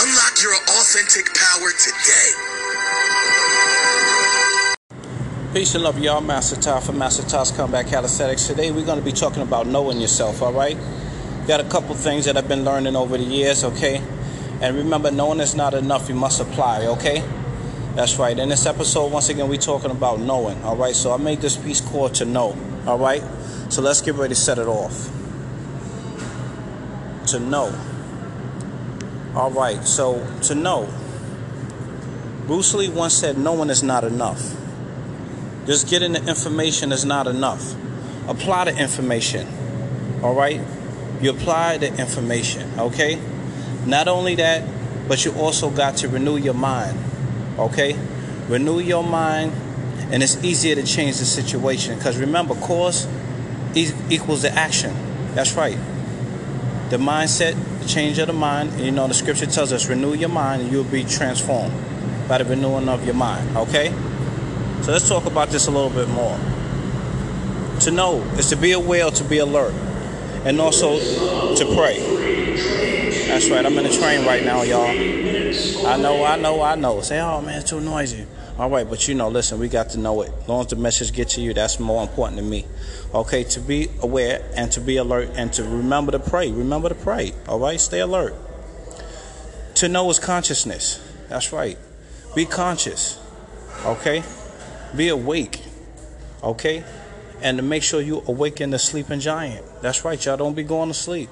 Unlock 0.04 0.34
your 0.42 0.54
authentic 0.78 1.32
power 1.34 1.70
today. 1.74 2.57
Peace 5.54 5.74
and 5.74 5.82
love, 5.82 5.98
y'all. 5.98 6.20
Master 6.20 6.60
Tye 6.60 6.78
from 6.78 6.98
Master 6.98 7.22
Tye's 7.22 7.50
Comeback 7.50 7.86
Calisthenics. 7.86 8.46
Today 8.46 8.70
we're 8.70 8.84
going 8.84 8.98
to 8.98 9.04
be 9.04 9.12
talking 9.12 9.40
about 9.40 9.66
knowing 9.66 9.98
yourself, 9.98 10.42
all 10.42 10.52
right? 10.52 10.76
Got 11.46 11.60
a 11.60 11.64
couple 11.64 11.94
things 11.94 12.26
that 12.26 12.36
I've 12.36 12.46
been 12.46 12.66
learning 12.66 12.94
over 12.94 13.16
the 13.16 13.24
years, 13.24 13.64
okay? 13.64 14.02
And 14.60 14.76
remember, 14.76 15.10
knowing 15.10 15.40
is 15.40 15.54
not 15.54 15.72
enough. 15.72 16.10
You 16.10 16.16
must 16.16 16.38
apply, 16.38 16.84
okay? 16.88 17.26
That's 17.94 18.18
right. 18.18 18.38
In 18.38 18.50
this 18.50 18.66
episode, 18.66 19.10
once 19.10 19.30
again, 19.30 19.48
we're 19.48 19.56
talking 19.56 19.90
about 19.90 20.20
knowing, 20.20 20.62
all 20.64 20.76
right? 20.76 20.94
So 20.94 21.14
I 21.14 21.16
made 21.16 21.40
this 21.40 21.56
piece 21.56 21.80
called 21.80 22.14
To 22.16 22.26
Know, 22.26 22.54
all 22.86 22.98
right? 22.98 23.22
So 23.70 23.80
let's 23.80 24.02
get 24.02 24.16
ready 24.16 24.34
to 24.34 24.40
set 24.40 24.58
it 24.58 24.66
off. 24.66 25.08
To 27.28 27.40
know. 27.40 27.74
All 29.34 29.50
right, 29.50 29.82
so 29.82 30.26
to 30.42 30.54
know. 30.54 30.92
Bruce 32.46 32.74
Lee 32.74 32.90
once 32.90 33.14
said, 33.14 33.38
knowing 33.38 33.70
is 33.70 33.82
not 33.82 34.04
enough. 34.04 34.57
Just 35.68 35.86
getting 35.86 36.12
the 36.12 36.26
information 36.26 36.92
is 36.92 37.04
not 37.04 37.26
enough. 37.26 37.74
Apply 38.26 38.64
the 38.64 38.76
information. 38.78 39.46
All 40.22 40.34
right? 40.34 40.62
You 41.20 41.28
apply 41.28 41.76
the 41.76 41.94
information, 41.94 42.80
okay? 42.80 43.20
Not 43.84 44.08
only 44.08 44.34
that, 44.36 44.66
but 45.06 45.26
you 45.26 45.32
also 45.32 45.68
got 45.68 45.98
to 45.98 46.08
renew 46.08 46.38
your 46.38 46.54
mind. 46.54 46.98
Okay? 47.58 47.98
Renew 48.48 48.80
your 48.80 49.04
mind 49.04 49.52
and 50.10 50.22
it's 50.22 50.42
easier 50.42 50.74
to 50.74 50.84
change 50.84 51.18
the 51.18 51.26
situation 51.26 51.98
because 51.98 52.16
remember 52.16 52.54
cause 52.54 53.06
equals 53.74 54.40
the 54.40 54.50
action. 54.50 54.96
That's 55.34 55.52
right. 55.52 55.76
The 56.88 56.96
mindset, 56.96 57.82
the 57.82 57.86
change 57.86 58.18
of 58.18 58.28
the 58.28 58.32
mind, 58.32 58.80
you 58.80 58.90
know 58.90 59.06
the 59.06 59.12
scripture 59.12 59.44
tells 59.44 59.74
us 59.74 59.86
renew 59.86 60.14
your 60.14 60.30
mind 60.30 60.62
and 60.62 60.72
you'll 60.72 60.84
be 60.84 61.04
transformed 61.04 61.74
by 62.26 62.38
the 62.38 62.46
renewing 62.46 62.88
of 62.88 63.04
your 63.04 63.14
mind, 63.14 63.54
okay? 63.54 63.92
So 64.82 64.92
let's 64.92 65.08
talk 65.08 65.26
about 65.26 65.48
this 65.48 65.66
a 65.66 65.70
little 65.70 65.90
bit 65.90 66.08
more. 66.08 66.38
To 67.80 67.90
know 67.90 68.22
is 68.38 68.48
to 68.50 68.56
be 68.56 68.72
aware, 68.72 69.10
to 69.10 69.24
be 69.24 69.38
alert, 69.38 69.74
and 70.44 70.60
also 70.60 70.98
to 71.54 71.64
pray. 71.74 71.98
That's 73.28 73.50
right. 73.50 73.64
I'm 73.64 73.76
in 73.78 73.84
the 73.84 73.90
train 73.90 74.26
right 74.26 74.42
now, 74.42 74.62
y'all. 74.62 74.86
I 74.86 75.96
know, 75.96 76.24
I 76.24 76.36
know, 76.36 76.62
I 76.62 76.74
know. 76.74 77.00
Say, 77.02 77.20
oh 77.20 77.40
man, 77.40 77.60
it's 77.60 77.70
too 77.70 77.80
noisy. 77.80 78.26
All 78.58 78.68
right, 78.68 78.88
but 78.88 79.06
you 79.06 79.14
know, 79.14 79.28
listen, 79.28 79.60
we 79.60 79.68
got 79.68 79.90
to 79.90 79.98
know 79.98 80.22
it. 80.22 80.32
As 80.40 80.48
long 80.48 80.62
as 80.62 80.66
the 80.66 80.76
message 80.76 81.12
gets 81.12 81.34
to 81.34 81.40
you, 81.40 81.54
that's 81.54 81.78
more 81.78 82.02
important 82.02 82.38
to 82.38 82.44
me. 82.44 82.66
Okay, 83.14 83.44
to 83.44 83.60
be 83.60 83.88
aware 84.02 84.44
and 84.56 84.72
to 84.72 84.80
be 84.80 84.96
alert 84.96 85.30
and 85.34 85.52
to 85.52 85.62
remember 85.62 86.10
to 86.12 86.18
pray. 86.18 86.50
Remember 86.50 86.88
to 86.88 86.96
pray. 86.96 87.34
All 87.46 87.60
right, 87.60 87.80
stay 87.80 88.00
alert. 88.00 88.34
To 89.76 89.88
know 89.88 90.10
is 90.10 90.18
consciousness. 90.18 91.00
That's 91.28 91.52
right. 91.52 91.78
Be 92.34 92.46
conscious. 92.46 93.20
Okay? 93.84 94.24
Be 94.96 95.08
awake. 95.08 95.62
Okay? 96.42 96.84
And 97.40 97.58
to 97.58 97.62
make 97.62 97.82
sure 97.82 98.00
you 98.00 98.22
awaken 98.26 98.70
the 98.70 98.78
sleeping 98.78 99.20
giant. 99.20 99.64
That's 99.82 100.04
right, 100.04 100.22
y'all. 100.24 100.36
Don't 100.36 100.54
be 100.54 100.64
going 100.64 100.88
to 100.88 100.94
sleep. 100.94 101.28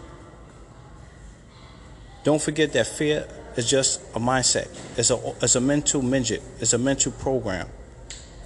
Don't 2.23 2.43
forget 2.43 2.73
that 2.73 2.87
fear 2.87 3.27
is 3.57 3.69
just 3.69 4.01
a 4.15 4.19
mindset. 4.19 4.69
It's 4.99 5.11
a 5.11 5.35
it's 5.41 5.55
a 5.55 5.61
mental 5.61 6.03
midget. 6.03 6.43
It's 6.61 6.73
a 6.73 6.79
mental 6.79 7.13
program 7.13 7.69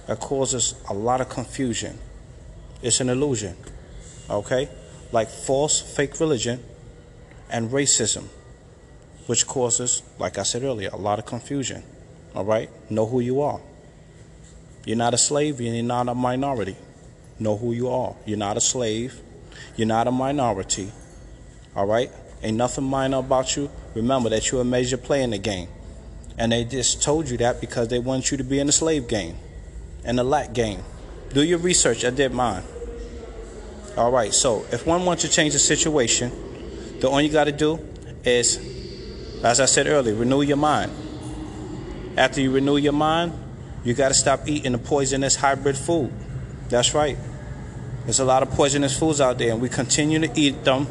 that 0.07 0.19
causes 0.19 0.75
a 0.89 0.93
lot 0.93 1.21
of 1.21 1.29
confusion. 1.29 1.97
It's 2.81 2.99
an 2.99 3.09
illusion. 3.09 3.55
Okay? 4.29 4.69
Like 5.11 5.29
false 5.29 5.81
fake 5.81 6.19
religion 6.19 6.63
and 7.49 7.69
racism, 7.69 8.25
which 9.27 9.45
causes, 9.45 10.03
like 10.17 10.37
I 10.37 10.43
said 10.43 10.63
earlier, 10.63 10.89
a 10.93 10.97
lot 10.97 11.19
of 11.19 11.25
confusion. 11.25 11.83
All 12.33 12.45
right? 12.45 12.69
Know 12.89 13.05
who 13.05 13.19
you 13.19 13.41
are. 13.41 13.59
You're 14.85 14.97
not 14.97 15.13
a 15.13 15.17
slave, 15.17 15.61
you're 15.61 15.83
not 15.83 16.09
a 16.09 16.15
minority. 16.15 16.75
Know 17.39 17.57
who 17.57 17.71
you 17.73 17.89
are. 17.89 18.15
You're 18.25 18.37
not 18.37 18.57
a 18.57 18.61
slave, 18.61 19.19
you're 19.75 19.87
not 19.87 20.07
a 20.07 20.11
minority. 20.11 20.91
All 21.75 21.85
right? 21.85 22.11
Ain't 22.43 22.57
nothing 22.57 22.83
minor 22.83 23.17
about 23.17 23.55
you. 23.55 23.69
Remember 23.93 24.29
that 24.29 24.51
you're 24.51 24.61
a 24.61 24.65
major 24.65 24.97
player 24.97 25.23
in 25.23 25.29
the 25.29 25.37
game. 25.37 25.67
And 26.37 26.51
they 26.51 26.63
just 26.63 27.03
told 27.03 27.29
you 27.29 27.37
that 27.37 27.61
because 27.61 27.89
they 27.89 27.99
want 27.99 28.31
you 28.31 28.37
to 28.37 28.43
be 28.43 28.59
in 28.59 28.67
the 28.67 28.73
slave 28.73 29.07
game 29.07 29.35
and 30.03 30.17
the 30.17 30.23
lack 30.23 30.53
game. 30.53 30.83
Do 31.33 31.43
your 31.43 31.59
research. 31.59 32.03
I 32.03 32.09
did 32.09 32.31
mine. 32.33 32.63
All 33.95 34.11
right. 34.11 34.33
So 34.33 34.65
if 34.71 34.87
one 34.87 35.05
wants 35.05 35.23
to 35.23 35.29
change 35.29 35.53
the 35.53 35.59
situation, 35.59 36.31
the 36.99 37.09
only 37.09 37.27
you 37.27 37.31
got 37.31 37.43
to 37.45 37.51
do 37.51 37.79
is, 38.23 38.57
as 39.43 39.59
I 39.59 39.65
said 39.65 39.87
earlier, 39.87 40.15
renew 40.15 40.41
your 40.41 40.57
mind. 40.57 40.91
After 42.17 42.41
you 42.41 42.51
renew 42.51 42.77
your 42.77 42.93
mind, 42.93 43.33
you 43.83 43.93
got 43.93 44.09
to 44.09 44.13
stop 44.13 44.47
eating 44.47 44.73
the 44.73 44.77
poisonous 44.77 45.35
hybrid 45.35 45.77
food. 45.77 46.11
That's 46.69 46.93
right. 46.93 47.17
There's 48.03 48.19
a 48.19 48.25
lot 48.25 48.43
of 48.43 48.51
poisonous 48.51 48.97
foods 48.97 49.19
out 49.21 49.37
there, 49.37 49.51
and 49.51 49.61
we 49.61 49.69
continue 49.69 50.19
to 50.19 50.39
eat 50.39 50.63
them. 50.63 50.87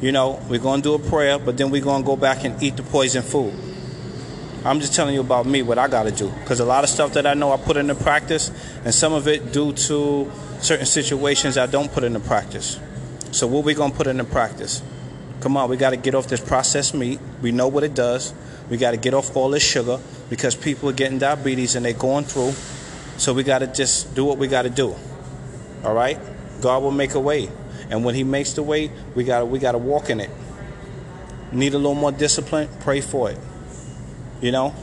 You 0.00 0.12
know, 0.12 0.40
we're 0.48 0.60
going 0.60 0.82
to 0.82 0.88
do 0.88 0.94
a 0.94 1.10
prayer, 1.10 1.38
but 1.38 1.56
then 1.56 1.70
we're 1.70 1.82
going 1.82 2.02
to 2.02 2.06
go 2.06 2.16
back 2.16 2.44
and 2.44 2.62
eat 2.62 2.76
the 2.76 2.82
poison 2.82 3.22
food. 3.22 3.54
I'm 4.64 4.80
just 4.80 4.94
telling 4.94 5.14
you 5.14 5.20
about 5.20 5.46
me, 5.46 5.62
what 5.62 5.78
I 5.78 5.88
got 5.88 6.04
to 6.04 6.10
do. 6.10 6.28
Because 6.28 6.60
a 6.60 6.64
lot 6.64 6.84
of 6.84 6.90
stuff 6.90 7.12
that 7.14 7.26
I 7.26 7.34
know 7.34 7.52
I 7.52 7.56
put 7.56 7.76
into 7.76 7.94
practice, 7.94 8.50
and 8.84 8.94
some 8.94 9.12
of 9.12 9.28
it 9.28 9.52
due 9.52 9.72
to 9.72 10.30
certain 10.60 10.86
situations 10.86 11.56
I 11.56 11.66
don't 11.66 11.92
put 11.92 12.02
into 12.02 12.20
practice. 12.20 12.80
So, 13.30 13.46
what 13.46 13.64
we 13.64 13.74
going 13.74 13.92
to 13.92 13.96
put 13.96 14.06
into 14.06 14.24
practice? 14.24 14.82
Come 15.40 15.56
on, 15.56 15.68
we 15.70 15.76
got 15.76 15.90
to 15.90 15.96
get 15.96 16.14
off 16.14 16.26
this 16.26 16.40
processed 16.40 16.94
meat. 16.94 17.20
We 17.42 17.52
know 17.52 17.68
what 17.68 17.84
it 17.84 17.94
does. 17.94 18.34
We 18.68 18.76
got 18.78 18.92
to 18.92 18.96
get 18.96 19.14
off 19.14 19.36
all 19.36 19.50
this 19.50 19.62
sugar 19.62 20.00
because 20.28 20.54
people 20.54 20.88
are 20.88 20.92
getting 20.92 21.18
diabetes 21.18 21.76
and 21.76 21.84
they're 21.84 21.92
going 21.92 22.24
through. 22.24 22.52
So 23.16 23.32
we 23.32 23.42
got 23.42 23.60
to 23.60 23.66
just 23.66 24.14
do 24.14 24.24
what 24.24 24.38
we 24.38 24.48
got 24.48 24.62
to 24.62 24.70
do. 24.70 24.94
All 25.84 25.94
right? 25.94 26.18
God 26.60 26.82
will 26.82 26.90
make 26.90 27.14
a 27.14 27.20
way. 27.20 27.48
And 27.90 28.04
when 28.04 28.14
he 28.14 28.24
makes 28.24 28.52
the 28.52 28.62
way, 28.62 28.90
we 29.14 29.24
got 29.24 29.40
to 29.40 29.46
we 29.46 29.58
got 29.58 29.72
to 29.72 29.78
walk 29.78 30.10
in 30.10 30.20
it. 30.20 30.30
Need 31.52 31.74
a 31.74 31.78
little 31.78 31.94
more 31.94 32.12
discipline? 32.12 32.68
Pray 32.80 33.00
for 33.00 33.30
it. 33.30 33.38
You 34.40 34.52
know? 34.52 34.74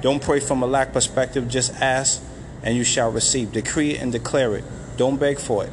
Don't 0.00 0.22
pray 0.22 0.40
from 0.40 0.62
a 0.62 0.66
lack 0.66 0.92
perspective, 0.92 1.48
just 1.48 1.74
ask 1.74 2.22
and 2.62 2.76
you 2.76 2.84
shall 2.84 3.10
receive. 3.10 3.52
Decree 3.52 3.92
it 3.92 4.02
and 4.02 4.12
declare 4.12 4.54
it. 4.56 4.64
Don't 4.96 5.18
beg 5.18 5.38
for 5.38 5.64
it. 5.64 5.72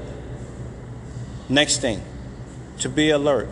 Next 1.50 1.80
thing, 1.80 2.02
to 2.80 2.90
be 2.90 3.10
alert. 3.10 3.50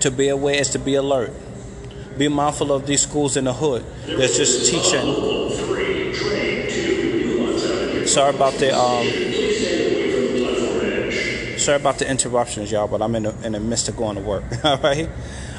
To 0.00 0.10
be 0.10 0.28
aware 0.28 0.56
is 0.56 0.70
to 0.70 0.78
be 0.78 0.94
alert. 0.94 1.32
Be 2.16 2.28
mindful 2.28 2.72
of 2.72 2.86
these 2.86 3.02
schools 3.02 3.36
in 3.36 3.44
the 3.44 3.52
hood 3.52 3.84
that's 4.06 4.36
just 4.36 4.70
teaching. 4.70 5.34
Sorry 8.06 8.34
about 8.34 8.54
the 8.54 8.76
um. 8.76 9.06
Sorry 11.58 11.76
about 11.76 11.98
the 11.98 12.08
interruptions, 12.08 12.70
y'all, 12.70 12.86
but 12.86 13.00
I'm 13.00 13.14
in 13.16 13.22
the, 13.22 13.34
in 13.42 13.52
the 13.52 13.60
midst 13.60 13.88
of 13.88 13.96
going 13.96 14.16
to 14.16 14.22
work. 14.22 14.44
All 14.64 14.76
right, 14.78 15.08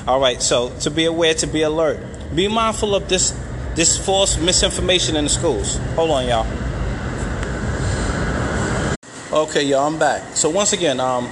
all 0.06 0.20
right. 0.20 0.40
So 0.42 0.70
to 0.82 0.92
be 0.92 1.06
aware, 1.06 1.34
to 1.34 1.48
be 1.48 1.64
alert. 1.64 2.00
Be 2.36 2.48
mindful 2.48 2.94
of 2.94 3.10
this 3.10 3.38
this 3.74 3.98
false 3.98 4.38
misinformation 4.38 5.16
in 5.16 5.26
the 5.26 5.30
schools. 5.30 5.78
Hold 5.96 6.12
on, 6.12 6.28
y'all. 6.28 6.46
Okay, 9.34 9.64
y'all, 9.64 9.88
I'm 9.88 10.00
back. 10.00 10.36
So 10.36 10.50
once 10.50 10.72
again, 10.72 11.00
um, 11.00 11.30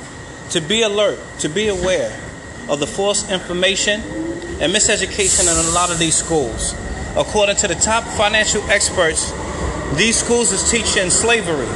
to 0.50 0.60
be 0.60 0.82
alert, 0.82 1.20
to 1.40 1.50
be 1.50 1.70
aware 1.70 2.12
of 2.68 2.80
the 2.80 2.88
false 2.88 3.30
information 3.32 4.02
and 4.60 4.74
miseducation 4.74 5.44
in 5.44 5.66
a 5.66 5.72
lot 5.72 5.92
of 5.92 6.00
these 6.00 6.16
schools. 6.16 6.76
According 7.16 7.58
to 7.58 7.68
the 7.68 7.76
top 7.76 8.04
financial 8.04 8.62
experts, 8.70 9.32
these 9.96 10.18
schools 10.18 10.52
is 10.52 10.70
teaching 10.70 11.10
slavery. 11.10 11.70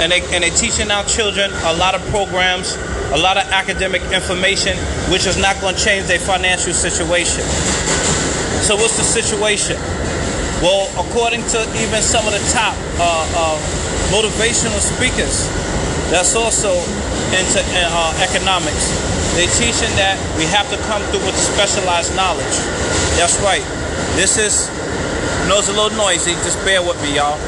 And 0.00 0.12
they 0.12 0.22
and 0.32 0.44
they 0.44 0.50
teaching 0.50 0.90
our 0.90 1.04
children 1.04 1.50
a 1.50 1.74
lot 1.74 1.94
of 1.94 2.00
programs, 2.08 2.76
a 3.12 3.18
lot 3.18 3.36
of 3.36 3.44
academic 3.50 4.02
information, 4.12 4.76
which 5.10 5.26
is 5.26 5.36
not 5.36 5.60
going 5.60 5.74
to 5.74 5.80
change 5.80 6.06
their 6.06 6.20
financial 6.20 6.72
situation. 6.72 7.42
So 8.62 8.76
what's 8.76 8.96
the 8.96 9.04
situation? 9.04 9.76
Well, 10.62 10.90
according 10.98 11.42
to 11.54 11.60
even 11.82 12.02
some 12.02 12.26
of 12.26 12.32
the 12.32 12.44
top 12.52 12.74
uh, 12.98 13.26
uh, 13.34 13.58
motivational 14.10 14.78
speakers, 14.78 15.46
that's 16.10 16.34
also 16.34 16.72
into 17.36 17.60
uh, 17.60 18.12
economics. 18.24 18.92
They 19.36 19.46
teaching 19.54 19.92
that 20.00 20.16
we 20.40 20.48
have 20.50 20.66
to 20.72 20.78
come 20.88 21.02
through 21.12 21.22
with 21.28 21.36
specialized 21.36 22.16
knowledge. 22.16 22.56
That's 23.20 23.36
right. 23.44 23.64
This 24.16 24.38
is, 24.40 24.70
I 24.72 25.48
know 25.48 25.60
it's 25.60 25.68
a 25.68 25.76
little 25.76 25.94
noisy. 25.96 26.32
Just 26.42 26.58
bear 26.64 26.80
with 26.82 26.96
me, 27.04 27.16
y'all. 27.16 27.38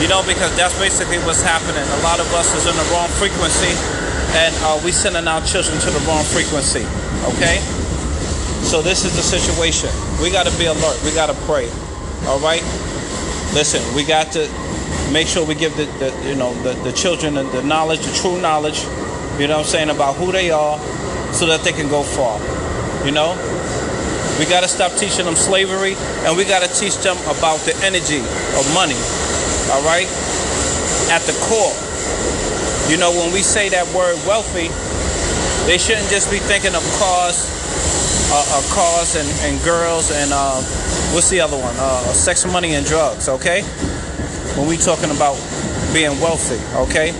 You 0.00 0.06
know, 0.06 0.22
because 0.22 0.54
that's 0.54 0.78
basically 0.78 1.18
what's 1.26 1.42
happening. 1.42 1.82
A 1.82 2.02
lot 2.06 2.20
of 2.22 2.30
us 2.32 2.54
is 2.54 2.70
in 2.70 2.76
the 2.78 2.86
wrong 2.94 3.10
frequency, 3.18 3.74
and 4.38 4.54
uh, 4.62 4.78
we 4.86 4.92
sending 4.92 5.26
our 5.26 5.42
children 5.42 5.76
to 5.82 5.90
the 5.90 6.00
wrong 6.06 6.22
frequency. 6.22 6.86
Okay. 7.34 7.58
So 8.62 8.82
this 8.82 9.04
is 9.04 9.16
the 9.16 9.22
situation. 9.22 9.90
We 10.22 10.30
got 10.30 10.46
to 10.46 10.54
be 10.58 10.66
alert. 10.66 11.02
We 11.02 11.10
got 11.12 11.26
to 11.26 11.38
pray. 11.50 11.68
All 12.30 12.38
right. 12.38 12.62
Listen, 13.54 13.82
we 13.94 14.04
got 14.04 14.30
to 14.32 14.46
make 15.12 15.26
sure 15.26 15.44
we 15.44 15.54
give 15.54 15.76
the, 15.76 15.86
the 15.98 16.28
you 16.28 16.36
know 16.36 16.54
the, 16.62 16.74
the 16.84 16.92
children 16.92 17.34
the, 17.34 17.42
the 17.44 17.62
knowledge, 17.62 18.00
the 18.00 18.14
true 18.14 18.40
knowledge. 18.40 18.84
You 19.38 19.46
know 19.46 19.58
what 19.58 19.66
I'm 19.66 19.70
saying 19.70 19.90
about 19.90 20.16
who 20.16 20.32
they 20.32 20.50
are, 20.50 20.78
so 21.32 21.46
that 21.46 21.62
they 21.62 21.72
can 21.72 21.88
go 21.88 22.02
far. 22.02 22.38
You 23.06 23.12
know. 23.12 23.36
We 24.38 24.46
got 24.46 24.62
to 24.62 24.68
stop 24.68 24.92
teaching 24.92 25.24
them 25.24 25.34
slavery, 25.34 25.94
and 26.22 26.36
we 26.36 26.44
got 26.44 26.62
to 26.62 26.70
teach 26.70 26.96
them 26.98 27.16
about 27.26 27.58
the 27.66 27.74
energy 27.82 28.22
of 28.22 28.64
money. 28.74 28.98
All 29.74 29.82
right. 29.82 30.06
At 31.10 31.26
the 31.26 31.34
core. 31.42 31.74
You 32.86 32.96
know, 32.96 33.10
when 33.10 33.32
we 33.32 33.42
say 33.42 33.68
that 33.70 33.86
word 33.92 34.14
wealthy, 34.26 34.70
they 35.66 35.76
shouldn't 35.76 36.08
just 36.08 36.30
be 36.30 36.38
thinking 36.38 36.74
of 36.74 36.80
cars, 37.02 37.50
uh, 38.30 38.38
uh, 38.38 38.62
cars 38.72 39.16
and, 39.16 39.28
and 39.42 39.62
girls 39.64 40.10
and 40.10 40.30
uh, 40.32 40.62
what's 41.12 41.30
the 41.30 41.40
other 41.40 41.56
one? 41.56 41.74
Uh, 41.76 42.12
sex, 42.12 42.46
money, 42.46 42.74
and 42.74 42.86
drugs. 42.86 43.28
Okay, 43.28 43.62
when 44.56 44.66
we 44.68 44.76
talking 44.76 45.10
about 45.10 45.36
being 45.92 46.18
wealthy, 46.20 46.60
okay, 46.88 47.12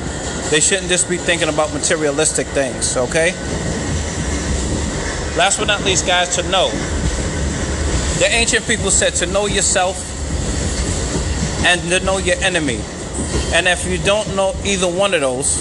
they 0.50 0.60
shouldn't 0.60 0.88
just 0.88 1.08
be 1.08 1.16
thinking 1.18 1.48
about 1.48 1.72
materialistic 1.74 2.46
things. 2.48 2.96
Okay. 2.96 3.32
Last 5.36 5.58
but 5.58 5.66
not 5.68 5.84
least, 5.84 6.06
guys, 6.06 6.34
to 6.36 6.42
know. 6.50 6.70
The 8.18 8.28
ancient 8.30 8.66
people 8.66 8.90
said 8.90 9.14
to 9.16 9.26
know 9.26 9.46
yourself 9.46 9.96
and 11.64 11.80
to 11.82 12.00
know 12.00 12.18
your 12.18 12.36
enemy. 12.36 12.80
And 13.52 13.68
if 13.68 13.86
you 13.86 13.98
don't 13.98 14.34
know 14.34 14.54
either 14.64 14.88
one 14.88 15.14
of 15.14 15.20
those, 15.20 15.56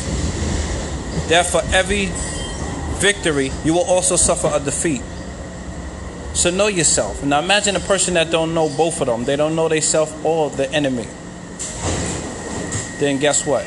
therefore 1.28 1.62
every 1.74 2.10
victory, 3.00 3.52
you 3.64 3.74
will 3.74 3.86
also 3.86 4.16
suffer 4.16 4.50
a 4.52 4.60
defeat. 4.60 5.02
So 6.34 6.50
know 6.50 6.68
yourself. 6.68 7.24
Now 7.24 7.40
imagine 7.40 7.76
a 7.76 7.80
person 7.80 8.14
that 8.16 8.32
don't 8.32 8.54
know 8.54 8.70
both 8.76 9.02
of 9.02 9.08
them. 9.08 9.26
They 9.26 9.36
don't 9.36 9.56
know 9.56 9.68
themselves 9.68 10.14
or 10.24 10.50
the 10.50 10.72
enemy. 10.72 11.08
Then 13.00 13.20
guess 13.20 13.46
what? 13.46 13.66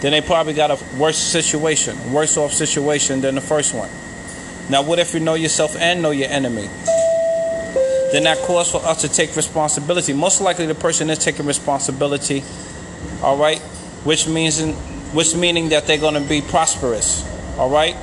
Then 0.00 0.12
they 0.12 0.20
probably 0.20 0.54
got 0.54 0.70
a 0.70 0.78
worse 0.96 1.18
situation, 1.18 2.12
worse 2.12 2.36
off 2.36 2.52
situation 2.52 3.20
than 3.20 3.34
the 3.34 3.40
first 3.40 3.74
one. 3.74 3.90
Now 4.70 4.82
what 4.82 4.98
if 4.98 5.14
you 5.14 5.20
know 5.20 5.34
yourself 5.34 5.76
and 5.76 6.02
know 6.02 6.10
your 6.10 6.28
enemy? 6.28 6.68
Then 8.12 8.24
that 8.24 8.38
calls 8.38 8.70
for 8.70 8.84
us 8.84 9.02
to 9.02 9.08
take 9.08 9.34
responsibility. 9.36 10.12
Most 10.12 10.40
likely 10.40 10.66
the 10.66 10.74
person 10.74 11.10
is 11.10 11.18
taking 11.18 11.46
responsibility. 11.46 12.42
All 13.22 13.36
right? 13.36 13.58
Which 14.04 14.28
means 14.28 14.62
which 15.12 15.34
meaning 15.34 15.70
that 15.70 15.86
they're 15.86 15.98
going 15.98 16.14
to 16.14 16.28
be 16.28 16.40
prosperous. 16.40 17.24
All 17.58 17.70
right? 17.70 17.96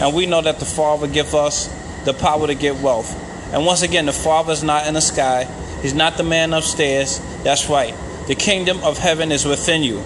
And 0.00 0.14
we 0.14 0.26
know 0.26 0.40
that 0.40 0.58
the 0.58 0.64
Father 0.64 1.06
gives 1.06 1.34
us 1.34 1.68
the 2.04 2.14
power 2.14 2.46
to 2.46 2.54
get 2.54 2.76
wealth. 2.76 3.12
And 3.52 3.66
once 3.66 3.82
again, 3.82 4.06
the 4.06 4.12
Father's 4.12 4.62
not 4.62 4.86
in 4.86 4.94
the 4.94 5.00
sky. 5.00 5.44
He's 5.82 5.94
not 5.94 6.16
the 6.16 6.22
man 6.22 6.52
upstairs. 6.52 7.20
That's 7.42 7.68
right. 7.68 7.94
The 8.28 8.34
kingdom 8.34 8.78
of 8.82 8.98
heaven 8.98 9.32
is 9.32 9.44
within 9.44 9.82
you. 9.82 10.02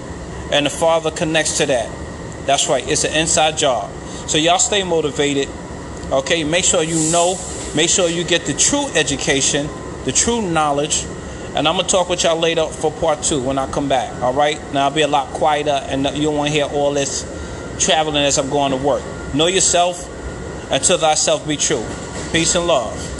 And 0.53 0.67
the 0.67 0.71
Father 0.71 1.11
connects 1.11 1.59
to 1.59 1.67
that. 1.67 1.91
That's 2.47 2.69
right. 2.69 2.89
It's 2.89 3.05
an 3.05 3.15
inside 3.15 3.59
job. 3.59 3.91
So 4.29 4.39
y'all 4.39 4.59
stay 4.59 4.85
motivated. 4.85 5.49
Okay? 6.11 6.45
Make 6.45 6.65
sure 6.65 6.83
you 6.83 7.11
know. 7.11 7.37
Make 7.75 7.91
sure 7.91 8.09
you 8.09 8.25
get 8.25 8.47
the 8.47 8.55
true 8.55 8.87
education, 8.95 9.69
the 10.05 10.13
true 10.13 10.41
knowledge. 10.41 11.05
And 11.55 11.67
I'm 11.67 11.77
to 11.79 11.83
talk 11.85 12.09
with 12.09 12.23
y'all 12.23 12.39
later 12.39 12.67
for 12.67 12.93
part 12.93 13.23
two 13.23 13.43
when 13.43 13.59
I 13.59 13.71
come 13.71 13.89
back. 13.89 14.15
All 14.23 14.33
right? 14.33 14.61
Now 14.73 14.85
I'll 14.85 14.95
be 14.95 15.03
a 15.03 15.09
lot 15.09 15.29
quieter 15.33 15.81
and 15.85 16.05
you 16.17 16.25
don't 16.25 16.37
want 16.37 16.49
to 16.49 16.55
hear 16.55 16.67
all 16.67 16.93
this 16.93 17.25
traveling 17.79 18.25
as 18.25 18.39
I'm 18.39 18.51
going 18.51 18.71
to 18.71 18.77
work. 18.77 19.03
Know 19.35 19.47
yourself 19.47 20.13
and 20.71 20.83
to 20.85 20.99
thyself 20.99 21.47
be 21.47 21.57
true. 21.57 21.85
Peace 22.33 22.55
and 22.55 22.67
love. 22.67 23.16